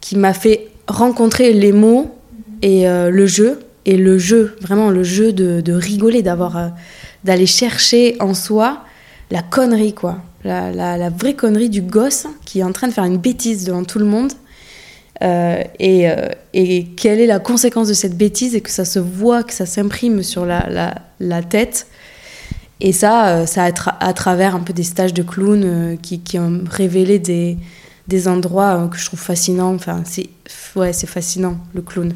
qui 0.01 0.17
m'a 0.17 0.33
fait 0.33 0.69
rencontrer 0.87 1.53
les 1.53 1.71
mots 1.71 2.17
et 2.63 2.85
le 2.87 3.25
jeu 3.27 3.59
et 3.87 3.95
le 3.95 4.17
jeu, 4.17 4.55
vraiment 4.61 4.91
le 4.91 5.03
jeu 5.03 5.31
de, 5.31 5.73
rigoler, 5.73 6.21
d'avoir, 6.21 6.57
euh, 6.57 6.67
d'aller 7.23 7.45
chercher 7.45 8.17
en 8.19 8.33
soi 8.33 8.83
la 9.31 9.41
connerie, 9.41 9.93
quoi. 9.93 10.19
La, 10.43 11.09
vraie 11.09 11.33
connerie 11.33 11.69
du 11.69 11.81
gosse 11.81 12.27
qui 12.45 12.59
est 12.59 12.63
en 12.63 12.71
train 12.71 12.87
de 12.87 12.93
faire 12.93 13.03
une 13.03 13.17
bêtise 13.17 13.65
devant 13.65 13.83
tout 13.83 13.99
le 13.99 14.05
monde. 14.05 14.33
Euh, 15.23 15.63
et, 15.79 16.09
euh, 16.09 16.27
et 16.53 16.85
quelle 16.95 17.19
est 17.19 17.25
la 17.25 17.39
conséquence 17.39 17.87
de 17.87 17.93
cette 17.93 18.15
bêtise 18.15 18.55
et 18.55 18.61
que 18.61 18.69
ça 18.69 18.85
se 18.85 18.99
voit, 18.99 19.43
que 19.43 19.53
ça 19.53 19.65
s'imprime 19.65 20.21
sur 20.21 20.45
la, 20.45 21.41
tête. 21.49 21.87
Et 22.79 22.91
ça, 22.91 23.47
ça 23.47 23.63
à, 23.63 23.71
tra- 23.71 23.97
à 23.99 24.13
travers 24.13 24.53
un 24.53 24.59
peu 24.59 24.73
des 24.73 24.83
stages 24.83 25.13
de 25.13 25.23
clown 25.23 25.63
euh, 25.63 25.95
qui, 25.95 26.37
ont 26.37 26.63
révélé 26.69 27.19
des, 27.19 28.27
endroits 28.27 28.89
que 28.91 28.97
je 28.97 29.05
trouve 29.05 29.19
fascinants. 29.19 29.73
Enfin, 29.73 30.03
c'est 30.05 30.29
ouais, 30.75 30.93
c'est 30.93 31.07
fascinant, 31.07 31.57
le 31.73 31.81
clown. 31.81 32.13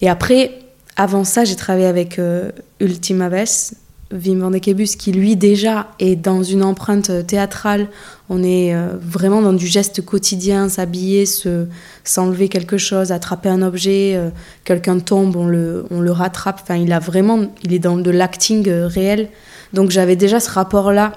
Et 0.00 0.08
après, 0.08 0.58
avant 0.96 1.24
ça, 1.24 1.44
j'ai 1.44 1.56
travaillé 1.56 1.86
avec 1.86 2.18
euh, 2.18 2.50
Ultima 2.80 3.28
Ves, 3.28 3.74
Wim 4.12 4.40
van 4.40 4.50
de 4.50 4.58
Kebus, 4.58 4.96
qui 4.98 5.12
lui 5.12 5.36
déjà 5.36 5.88
est 5.98 6.16
dans 6.16 6.42
une 6.42 6.62
empreinte 6.62 7.10
euh, 7.10 7.22
théâtrale. 7.22 7.88
On 8.28 8.42
est 8.42 8.74
euh, 8.74 8.88
vraiment 9.00 9.40
dans 9.40 9.52
du 9.52 9.66
geste 9.66 10.04
quotidien, 10.04 10.68
s'habiller, 10.68 11.26
se, 11.26 11.66
s'enlever 12.04 12.48
quelque 12.48 12.76
chose, 12.76 13.12
attraper 13.12 13.48
un 13.48 13.62
objet, 13.62 14.18
quelqu'un 14.64 14.98
tombe, 14.98 15.36
on 15.36 15.46
le, 15.46 15.86
on 15.90 16.00
le 16.00 16.12
rattrape. 16.12 16.60
Enfin, 16.62 16.76
il 16.76 16.92
a 16.92 16.98
vraiment, 16.98 17.46
il 17.62 17.72
est 17.72 17.78
dans 17.78 17.96
de 17.96 18.10
l'acting 18.10 18.68
réel. 18.68 19.28
Donc 19.72 19.90
j'avais 19.90 20.16
déjà 20.16 20.40
ce 20.40 20.50
rapport-là 20.50 21.12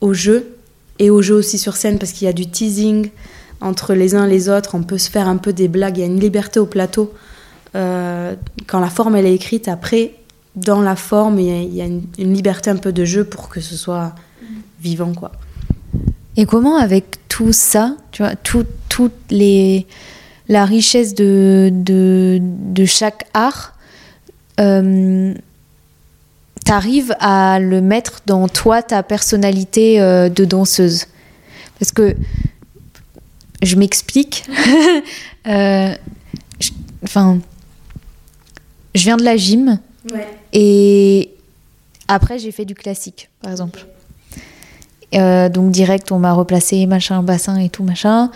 au 0.00 0.12
jeu 0.12 0.56
et 0.98 1.10
au 1.10 1.22
jeu 1.22 1.34
aussi 1.34 1.58
sur 1.58 1.76
scène 1.76 1.98
parce 1.98 2.12
qu'il 2.12 2.26
y 2.26 2.28
a 2.28 2.32
du 2.32 2.46
teasing 2.48 3.10
entre 3.60 3.94
les 3.94 4.14
uns 4.14 4.26
et 4.26 4.30
les 4.30 4.48
autres. 4.48 4.74
On 4.74 4.82
peut 4.82 4.98
se 4.98 5.10
faire 5.10 5.28
un 5.28 5.38
peu 5.38 5.52
des 5.52 5.68
blagues. 5.68 5.98
Il 5.98 6.00
y 6.00 6.04
a 6.04 6.06
une 6.06 6.20
liberté 6.20 6.60
au 6.60 6.66
plateau. 6.66 7.12
Euh, 7.74 8.34
quand 8.66 8.80
la 8.80 8.90
forme 8.90 9.16
elle 9.16 9.26
est 9.26 9.34
écrite, 9.34 9.68
après, 9.68 10.12
dans 10.56 10.80
la 10.80 10.96
forme, 10.96 11.40
il 11.40 11.74
y 11.74 11.80
a, 11.80 11.84
une, 11.84 12.02
liberté 12.18 12.70
un 12.70 12.76
peu 12.76 12.92
de 12.92 13.04
jeu 13.04 13.24
pour 13.24 13.48
que 13.48 13.60
ce 13.60 13.76
soit 13.76 14.14
vivant, 14.80 15.12
quoi. 15.12 15.32
Et 16.36 16.46
comment 16.46 16.76
avec 16.76 17.28
tout 17.28 17.52
ça, 17.52 17.96
tu 18.12 18.22
vois, 18.22 18.34
tout, 18.36 18.66
la 20.48 20.64
richesse 20.64 21.14
de, 21.14 21.70
de, 21.72 22.84
chaque 22.84 23.26
art, 23.34 23.74
euh, 24.60 25.34
t'arrives 26.64 27.14
à 27.18 27.58
le 27.60 27.80
mettre 27.80 28.20
dans 28.26 28.48
toi, 28.48 28.82
ta 28.82 29.02
personnalité 29.02 30.00
euh, 30.00 30.28
de 30.28 30.44
danseuse? 30.44 31.06
Parce 31.78 31.92
que 31.92 32.14
je 33.62 33.76
m'explique. 33.76 34.44
Euh, 35.46 35.94
je- 38.94 39.02
viens 39.02 39.16
de 39.16 39.24
la 39.24 39.36
gym 39.36 39.78
et 40.52 41.30
après 42.08 42.38
j'ai 42.38 42.52
fait 42.52 42.64
du 42.64 42.74
classique, 42.74 43.30
par 43.42 43.50
exemple. 43.50 43.86
Euh, 45.14 45.48
donc 45.48 45.70
direct, 45.70 46.10
on 46.12 46.18
m'a 46.18 46.32
replacé 46.32 46.86
machin, 46.86 47.22
bassin 47.22 47.56
et 47.58 47.68
tout 47.68 47.84
machin. 47.84 48.30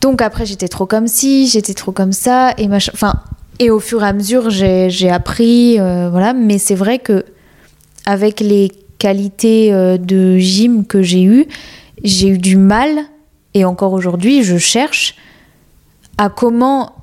Donc 0.00 0.22
après, 0.22 0.46
j'étais 0.46 0.68
trop 0.68 0.86
comme 0.86 1.08
ci, 1.08 1.46
j'étais 1.48 1.74
trop 1.74 1.92
comme 1.92 2.12
ça 2.12 2.54
et 2.56 2.68
machin. 2.68 2.92
Enfin, 2.94 3.14
et 3.58 3.68
au 3.70 3.80
fur 3.80 4.02
et 4.02 4.06
à 4.06 4.12
mesure, 4.12 4.48
j'ai 4.50 5.10
appris, 5.10 5.78
euh, 5.78 6.08
voilà. 6.10 6.32
Mais 6.32 6.58
c'est 6.58 6.74
vrai 6.76 6.98
que 6.98 7.24
avec 8.06 8.40
les 8.40 8.70
qualités 8.98 9.72
euh, 9.74 9.98
de 9.98 10.38
gym 10.38 10.86
que 10.86 11.02
j'ai 11.02 11.22
eues, 11.24 11.46
j'ai 12.02 12.28
eu 12.28 12.38
du 12.38 12.56
mal 12.56 13.00
et 13.54 13.64
encore 13.64 13.92
aujourd'hui, 13.92 14.42
je 14.44 14.56
cherche 14.56 15.16
à 16.16 16.28
comment 16.30 16.94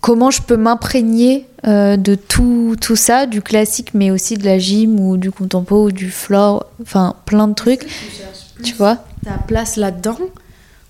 comment 0.00 0.30
je 0.30 0.42
peux 0.42 0.56
m'imprégner 0.56 1.46
euh, 1.66 1.96
de 1.96 2.14
tout, 2.14 2.76
tout 2.80 2.96
ça, 2.96 3.26
du 3.26 3.42
classique, 3.42 3.94
mais 3.94 4.10
aussi 4.10 4.36
de 4.36 4.44
la 4.44 4.58
gym 4.58 5.00
ou 5.00 5.16
du 5.16 5.30
contempo 5.30 5.86
ou 5.86 5.92
du 5.92 6.10
floor, 6.10 6.66
enfin 6.82 7.16
plein 7.24 7.48
de 7.48 7.54
trucs, 7.54 7.86
tu 8.62 8.74
vois? 8.74 8.98
Ta 9.24 9.38
place 9.46 9.76
là-dedans? 9.76 10.18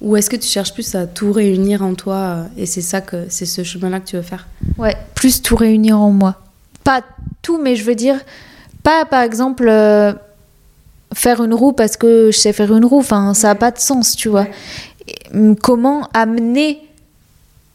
Ou 0.01 0.17
est-ce 0.17 0.31
que 0.31 0.37
tu 0.37 0.47
cherches 0.47 0.73
plus 0.73 0.95
à 0.95 1.07
tout 1.07 1.33
réunir 1.33 1.83
en 1.83 1.95
toi 1.95 2.15
euh, 2.15 2.45
et 2.57 2.67
c'est 2.67 2.83
ça 2.83 3.01
que 3.01 3.27
c'est 3.29 3.47
ce 3.47 3.65
chemin-là 3.65 4.01
que 4.01 4.07
tu 4.07 4.17
veux 4.17 4.23
faire? 4.23 4.47
Ouais, 4.77 4.97
plus 5.15 5.43
tout 5.43 5.57
réunir 5.57 6.01
en 6.01 6.11
moi. 6.11 6.37
Pas 6.85 7.03
tout, 7.43 7.59
mais 7.59 7.75
je 7.75 7.85
veux 7.85 7.97
dire, 7.97 8.17
pas 8.85 9.05
par 9.07 9.23
exemple 9.23 9.67
euh, 9.69 10.13
faire 11.15 11.43
une 11.43 11.55
roue 11.55 11.73
parce 11.73 11.97
que 11.97 12.31
je 12.31 12.39
sais 12.39 12.53
faire 12.53 12.77
une 12.77 12.85
roue, 12.85 13.01
enfin 13.01 13.35
ça 13.35 13.49
n'a 13.49 13.55
pas 13.55 13.71
de 13.71 13.79
sens, 13.79 14.15
tu 14.15 14.29
vois. 14.29 14.47
Et, 15.09 15.17
hum, 15.35 15.57
comment 15.57 16.09
amener 16.13 16.81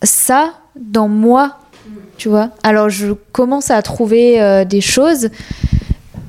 ça 0.02 0.54
dans 0.80 1.08
moi, 1.08 1.60
tu 2.18 2.30
vois. 2.30 2.50
Alors 2.64 2.90
je 2.90 3.14
commence 3.32 3.72
à 3.72 3.82
trouver 3.82 4.42
euh, 4.42 4.66
des 4.66 4.82
choses, 4.82 5.30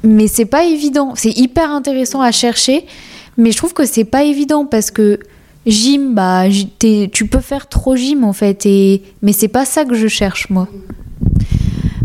mais 0.02 0.26
c'est 0.26 0.44
pas 0.44 0.64
évident. 0.64 1.14
C'est 1.14 1.36
hyper 1.36 1.70
intéressant 1.70 2.20
à 2.20 2.32
chercher, 2.32 2.86
mais 3.36 3.52
je 3.52 3.56
trouve 3.56 3.74
que 3.74 3.86
c'est 3.86 4.04
pas 4.04 4.24
évident 4.24 4.66
parce 4.66 4.90
que 4.90 5.18
gym, 5.66 6.14
bah, 6.14 6.44
tu 6.78 7.26
peux 7.26 7.40
faire 7.40 7.68
trop 7.68 7.96
gym 7.96 8.24
en 8.24 8.32
fait, 8.32 8.66
et... 8.66 9.02
mais 9.22 9.32
c'est 9.32 9.48
pas 9.48 9.64
ça 9.64 9.84
que 9.84 9.94
je 9.94 10.08
cherche 10.08 10.50
moi. 10.50 10.68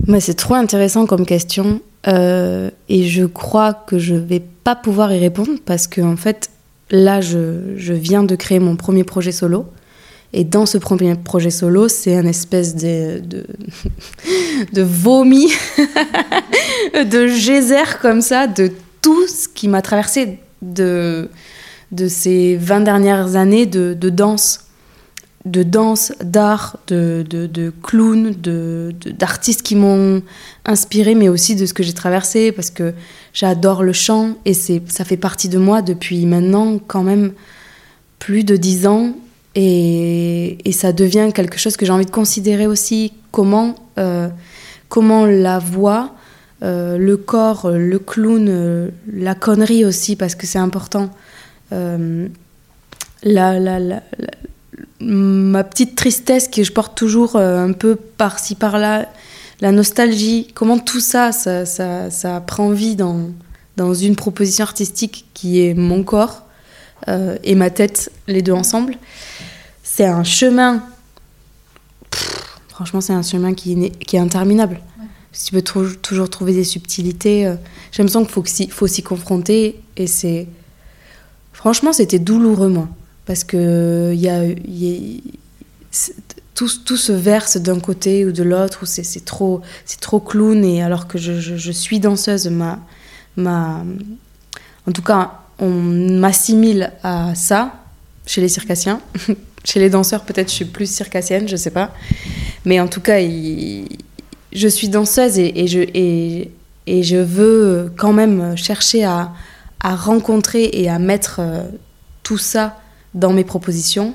Mais 0.08 0.19
c'est 0.19 0.34
trop 0.34 0.56
intéressant 0.56 1.06
comme 1.06 1.25
question 1.25 1.82
euh, 2.08 2.71
et 2.88 3.04
je 3.04 3.25
crois 3.25 3.73
que 3.73 3.99
je 3.99 4.15
vais 4.15 4.39
pas 4.39 4.75
pouvoir 4.75 5.12
y 5.13 5.19
répondre 5.19 5.52
parce 5.65 5.88
que 5.88 6.02
en 6.02 6.15
fait 6.15 6.49
là 6.89 7.19
je 7.21 7.93
viens 7.93 8.23
de 8.23 8.36
créer 8.36 8.60
mon 8.60 8.75
premier 8.75 9.04
projet 9.04 9.32
solo 9.32 9.65
et 10.33 10.43
dans 10.43 10.65
ce 10.65 10.77
premier 10.77 11.15
projet 11.15 11.49
solo 11.49 11.87
c'est 11.87 12.15
un 12.15 12.25
espèce 12.25 12.75
de, 12.75 13.19
de, 13.19 14.81
vomi 14.81 15.51
de 16.93 17.27
geyser 17.27 17.97
comme 18.01 18.21
ça 18.21 18.47
de 18.47 18.71
tout 19.01 19.27
ce 19.27 19.47
qui 19.47 19.67
m'a 19.67 19.81
traversé 19.81 20.39
de, 20.61 21.29
de 21.91 22.07
ces 22.07 22.57
20 22.57 22.81
dernières 22.81 23.35
années 23.35 23.65
de, 23.65 23.93
de 23.93 24.09
danse 24.09 24.69
de 25.45 25.63
danse, 25.63 26.13
d'art, 26.21 26.77
de, 26.87 27.23
de, 27.27 27.47
de 27.47 28.93
d'artistes 29.11 29.61
qui 29.61 29.75
m'ont 29.75 30.21
inspiré, 30.65 31.15
mais 31.15 31.29
aussi 31.29 31.55
de 31.55 31.65
ce 31.65 31.73
que 31.73 31.81
j'ai 31.83 31.93
traversé, 31.93 32.51
parce 32.51 32.69
que 32.69 32.93
j'adore 33.33 33.83
le 33.83 33.93
chant 33.93 34.35
et 34.45 34.53
ça 34.53 35.05
fait 35.05 35.17
partie 35.17 35.49
de 35.49 35.57
moi 35.57 35.81
depuis 35.81 36.25
maintenant 36.25 36.79
quand 36.85 37.03
même 37.03 37.31
plus 38.19 38.43
de 38.43 38.55
dix 38.57 38.85
ans. 38.85 39.13
Et, 39.55 40.71
ça 40.71 40.93
devient 40.93 41.31
quelque 41.33 41.57
chose 41.57 41.75
que 41.75 41.85
j'ai 41.85 41.91
envie 41.91 42.05
de 42.05 42.12
considérer 42.12 42.67
aussi, 42.67 43.13
comment, 43.31 43.75
euh, 43.97 44.29
comment 44.88 45.25
la 45.25 45.59
voix, 45.59 46.13
euh, 46.63 46.97
le 46.97 47.17
corps, 47.17 47.69
le 47.69 47.99
clown, 47.99 48.47
euh, 48.47 48.89
la 49.12 49.35
connerie 49.35 49.83
aussi, 49.85 50.15
parce 50.15 50.35
que 50.35 50.45
c'est 50.45 50.59
important. 50.59 51.09
La, 53.23 54.01
ma 55.01 55.63
petite 55.63 55.95
tristesse 55.95 56.47
que 56.47 56.63
je 56.63 56.71
porte 56.71 56.97
toujours 56.97 57.35
un 57.35 57.73
peu 57.73 57.95
par-ci 57.95 58.55
par-là, 58.55 59.09
la 59.62 59.71
nostalgie, 59.71 60.47
comment 60.53 60.79
tout 60.79 61.01
ça, 61.01 61.31
ça, 61.33 61.65
ça, 61.65 62.09
ça 62.09 62.39
prend 62.39 62.69
vie 62.69 62.95
dans, 62.95 63.29
dans 63.75 63.93
une 63.93 64.15
proposition 64.15 64.63
artistique 64.63 65.25
qui 65.33 65.62
est 65.65 65.73
mon 65.73 66.03
corps 66.03 66.43
et 67.07 67.55
ma 67.55 67.69
tête, 67.69 68.12
les 68.27 68.41
deux 68.41 68.53
ensemble. 68.53 68.97
C'est 69.99 70.05
un 70.05 70.23
chemin, 70.23 70.81
Pff, 72.09 72.62
franchement, 72.69 73.01
c'est 73.01 73.12
un 73.12 73.21
chemin 73.21 73.53
qui, 73.53 73.73
est 74.13 74.17
interminable. 74.17 74.79
Si 75.33 75.47
tu 75.47 75.51
peux 75.51 75.62
toujours 75.62 76.29
trouver 76.29 76.53
des 76.53 76.63
subtilités, 76.63 77.45
euh, 77.45 77.55
j'ai 77.91 78.01
l'impression 78.01 78.23
qu'il 78.23 78.31
faut, 78.31 78.41
que 78.41 78.49
s'y- 78.49 78.69
faut 78.69 78.88
s'y 78.88 79.03
confronter 79.03 79.77
et 79.97 80.07
c'est. 80.07 80.47
Franchement, 81.51 81.91
c'était 81.91 82.17
douloureux, 82.17 82.69
moi. 82.69 82.88
Parce 83.25 83.43
que 83.43 84.12
il 84.13 84.21
y 84.21 84.29
a, 84.29 84.45
y 84.45 85.21
a- 85.91 86.12
tout, 86.55 86.69
tout 86.85 86.95
se 86.95 87.12
verse 87.12 87.57
d'un 87.57 87.81
côté 87.81 88.23
ou 88.23 88.31
de 88.31 88.43
l'autre, 88.43 88.83
ou 88.83 88.85
c'est 88.85 89.25
trop, 89.25 89.59
trop 89.99 90.21
clown, 90.21 90.63
et 90.63 90.81
alors 90.81 91.09
que 91.09 91.17
je, 91.17 91.41
je- 91.41 91.57
je 91.57 91.71
suis 91.73 91.99
danseuse, 91.99 92.47
ma, 92.47 92.79
ma, 93.35 93.83
en 94.88 94.91
tout 94.93 95.01
cas, 95.03 95.41
on 95.59 95.69
m'assimile 95.69 96.93
à 97.03 97.35
ça 97.35 97.73
chez 98.25 98.39
les 98.39 98.47
circassiens. 98.47 99.01
chez 99.63 99.79
les 99.79 99.89
danseurs, 99.89 100.23
peut-être 100.23 100.49
je 100.49 100.55
suis 100.55 100.65
plus 100.65 100.89
circassienne, 100.89 101.47
je 101.47 101.55
sais 101.55 101.71
pas. 101.71 101.91
Mais 102.65 102.79
en 102.79 102.87
tout 102.87 103.01
cas, 103.01 103.19
je 103.19 104.67
suis 104.67 104.89
danseuse 104.89 105.37
et, 105.37 105.67
je, 105.67 107.17
veux 107.17 107.91
quand 107.97 108.13
même 108.13 108.55
chercher 108.57 109.03
à, 109.03 109.31
rencontrer 109.81 110.69
et 110.73 110.89
à 110.89 110.99
mettre 110.99 111.37
euh, 111.39 111.63
tout 112.21 112.37
ça 112.37 112.79
dans 113.13 113.31
mes 113.31 113.45
propositions. 113.45 114.13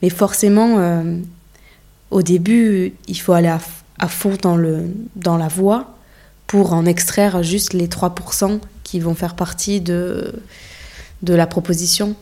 Mais 0.00 0.08
forcément, 0.08 0.78
euh, 0.78 1.18
au 2.10 2.22
début, 2.22 2.94
il 3.08 3.20
faut 3.20 3.34
aller 3.34 3.48
à, 3.98 4.08
fond 4.08 4.36
dans, 4.40 5.36
la 5.36 5.48
voix 5.48 5.96
pour 6.46 6.72
en 6.72 6.86
extraire 6.86 7.42
juste 7.42 7.72
les 7.72 7.88
3% 7.88 8.58
qui 8.84 9.00
vont 9.00 9.14
faire 9.14 9.36
partie 9.36 9.80
de 9.80 10.32
la 11.22 11.46
proposition. 11.46 12.16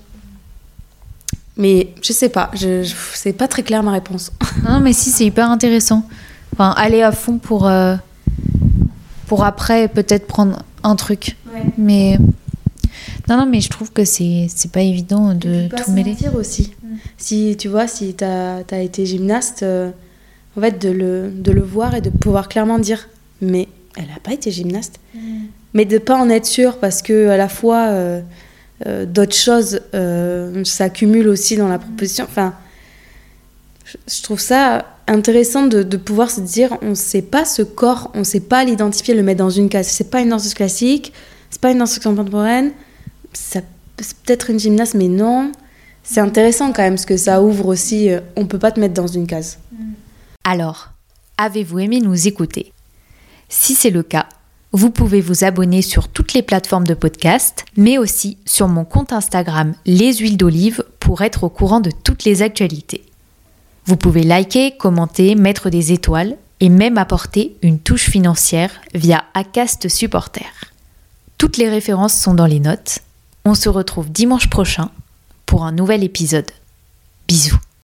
Mais 1.61 1.89
je 2.03 2.13
sais 2.13 2.31
pas, 2.31 2.51
je, 2.55 2.83
je- 2.83 2.95
c'est 3.15 3.33
pas 3.35 3.47
très 3.47 3.63
clair 3.63 3.83
ma 3.83 3.93
réponse. 3.93 4.33
Non, 4.67 4.81
mais 4.81 4.93
si, 4.93 5.11
c'est 5.11 5.27
hyper 5.27 5.51
intéressant. 5.51 6.03
Enfin, 6.55 6.71
aller 6.77 7.03
à 7.03 7.13
fond 7.13 7.39
pour, 7.39 7.69
euh, 7.69 7.95
pour 9.27 9.45
après 9.45 9.89
peut-être 9.89 10.27
prendre 10.27 10.63
un 10.83 10.97
truc. 10.97 11.37
Mais 11.79 12.19
non, 13.29 13.37
non, 13.37 13.47
mais 13.47 13.61
je 13.61 13.69
trouve 13.69 13.93
que 13.93 14.05
c'est 14.05 14.47
c'est 14.49 14.73
pas 14.73 14.81
évident 14.81 15.35
de 15.35 15.69
Pas 15.69 15.83
tout 15.83 15.91
mêler. 15.93 16.13
mentir 16.13 16.35
aussi. 16.35 16.73
Si 17.19 17.57
tu 17.59 17.69
vois, 17.69 17.87
si 17.87 18.15
tu 18.15 18.25
as, 18.25 18.65
été 18.83 19.05
gymnaste, 19.07 19.63
euh, 19.63 19.91
en 20.57 20.61
fait, 20.61 20.81
de 20.81 20.89
le, 20.91 21.31
de 21.31 21.53
le 21.53 21.63
voir 21.63 21.95
et 21.95 22.01
de 22.01 22.11
pouvoir 22.11 22.49
clairement 22.49 22.79
dire, 22.79 23.09
mais 23.41 23.69
elle 23.97 24.07
n'a 24.07 24.19
pas 24.23 24.33
été 24.33 24.51
gymnaste. 24.51 24.99
Mais 25.75 25.85
de 25.85 25.99
pas 25.99 26.17
en 26.17 26.29
être 26.31 26.47
sûr 26.47 26.79
parce 26.79 27.03
que 27.03 27.29
à 27.29 27.37
la 27.37 27.49
fois 27.49 27.87
euh, 27.89 28.21
euh, 28.87 29.05
d'autres 29.05 29.37
choses 29.37 29.81
euh, 29.95 30.65
s'accumulent 30.65 31.29
aussi 31.29 31.57
dans 31.57 31.69
la 31.69 31.79
proposition. 31.79 32.25
Enfin, 32.25 32.55
je, 33.85 34.23
trouve 34.23 34.41
ça 34.41 34.87
intéressant 35.07 35.67
de, 35.67 35.97
pouvoir 35.97 36.31
se 36.31 36.41
dire, 36.41 36.79
on 36.83 36.91
ne 36.91 36.95
sait 36.95 37.23
pas 37.23 37.45
ce 37.45 37.63
corps, 37.63 38.11
on 38.15 38.21
ne 38.21 38.25
sait 38.25 38.41
pas 38.41 38.65
l'identifier, 38.65 39.15
le 39.15 39.23
mettre 39.23 39.39
dans 39.39 39.51
une 39.51 39.69
case. 39.69 39.89
C'est 39.89 40.11
pas 40.11 40.21
une 40.21 40.31
danseuse 40.31 40.55
classique, 40.55 41.13
c'est 41.51 41.61
pas 41.61 41.73
une 41.73 41.79
danseuse 41.79 41.99
contemporaine, 41.99 42.73
c'est 43.33 43.65
peut-être 43.97 44.51
une 44.51 44.59
gymnaste, 44.59 44.95
mais 44.95 45.09
non. 45.09 45.53
C'est 46.03 46.21
intéressant 46.21 46.73
quand 46.73 46.83
même, 46.83 46.95
parce 46.95 47.07
que 47.07 47.17
ça 47.17 47.43
ouvre 47.43 47.67
aussi. 47.67 48.11
euh, 48.11 48.21
on 48.37 48.47
peut 48.47 48.59
pas 48.59 48.73
te 48.73 48.81
mettre 48.81 48.95
dans 48.95 49.07
une 49.07 49.27
case. 49.27 49.59
Alors, 50.45 50.89
avez-vous 51.37 51.81
aimé 51.81 52.01
nous 52.01 52.27
écouter? 52.27 52.73
Si 53.49 53.75
c'est 53.75 53.91
le 53.91 54.03
cas, 54.03 54.27
vous 54.73 54.91
pouvez 54.91 55.21
vous 55.21 55.45
abonner 55.45 55.83
sur 55.83 56.09
toutes 56.09 56.33
les 56.33 56.43
plateformes 56.43 56.87
de 56.87 56.95
podcast, 56.95 57.65
mais 57.77 57.99
aussi 57.99 58.37
sur 58.45 58.69
mon 58.69 58.85
compte 58.85 59.13
Instagram 59.13 59.75
Les 59.85 60.15
Huiles 60.15 60.37
d'Olive 60.37 60.85
pour 61.01 61.23
être 61.23 61.45
au 61.45 61.49
courant 61.49 61.81
de 61.81 61.91
toutes 61.91 62.25
les 62.25 62.43
actualités. 62.43 63.05
Vous 63.87 63.97
pouvez 63.97 64.23
liker, 64.23 64.77
commenter, 64.77 65.35
mettre 65.35 65.71
des 65.71 65.93
étoiles 65.93 66.37
et 66.61 66.69
même 66.69 66.99
apporter 66.99 67.57
une 67.63 67.81
touche 67.81 68.09
financière 68.09 68.71
via 68.95 69.25
Acast 69.35 69.89
Supporter. 69.89 70.47
Toutes 71.39 71.57
les 71.57 71.69
références 71.69 72.15
sont 72.15 72.35
dans 72.35 72.47
les 72.47 72.61
notes. 72.61 73.01
On 73.45 73.55
se 73.55 73.69
retrouve 73.69 74.13
dimanche 74.13 74.51
prochain 74.51 74.91
pour 75.47 75.65
un 75.65 75.73
nouvel 75.73 76.05
épisode. 76.05 76.51
Bisous. 77.27 77.59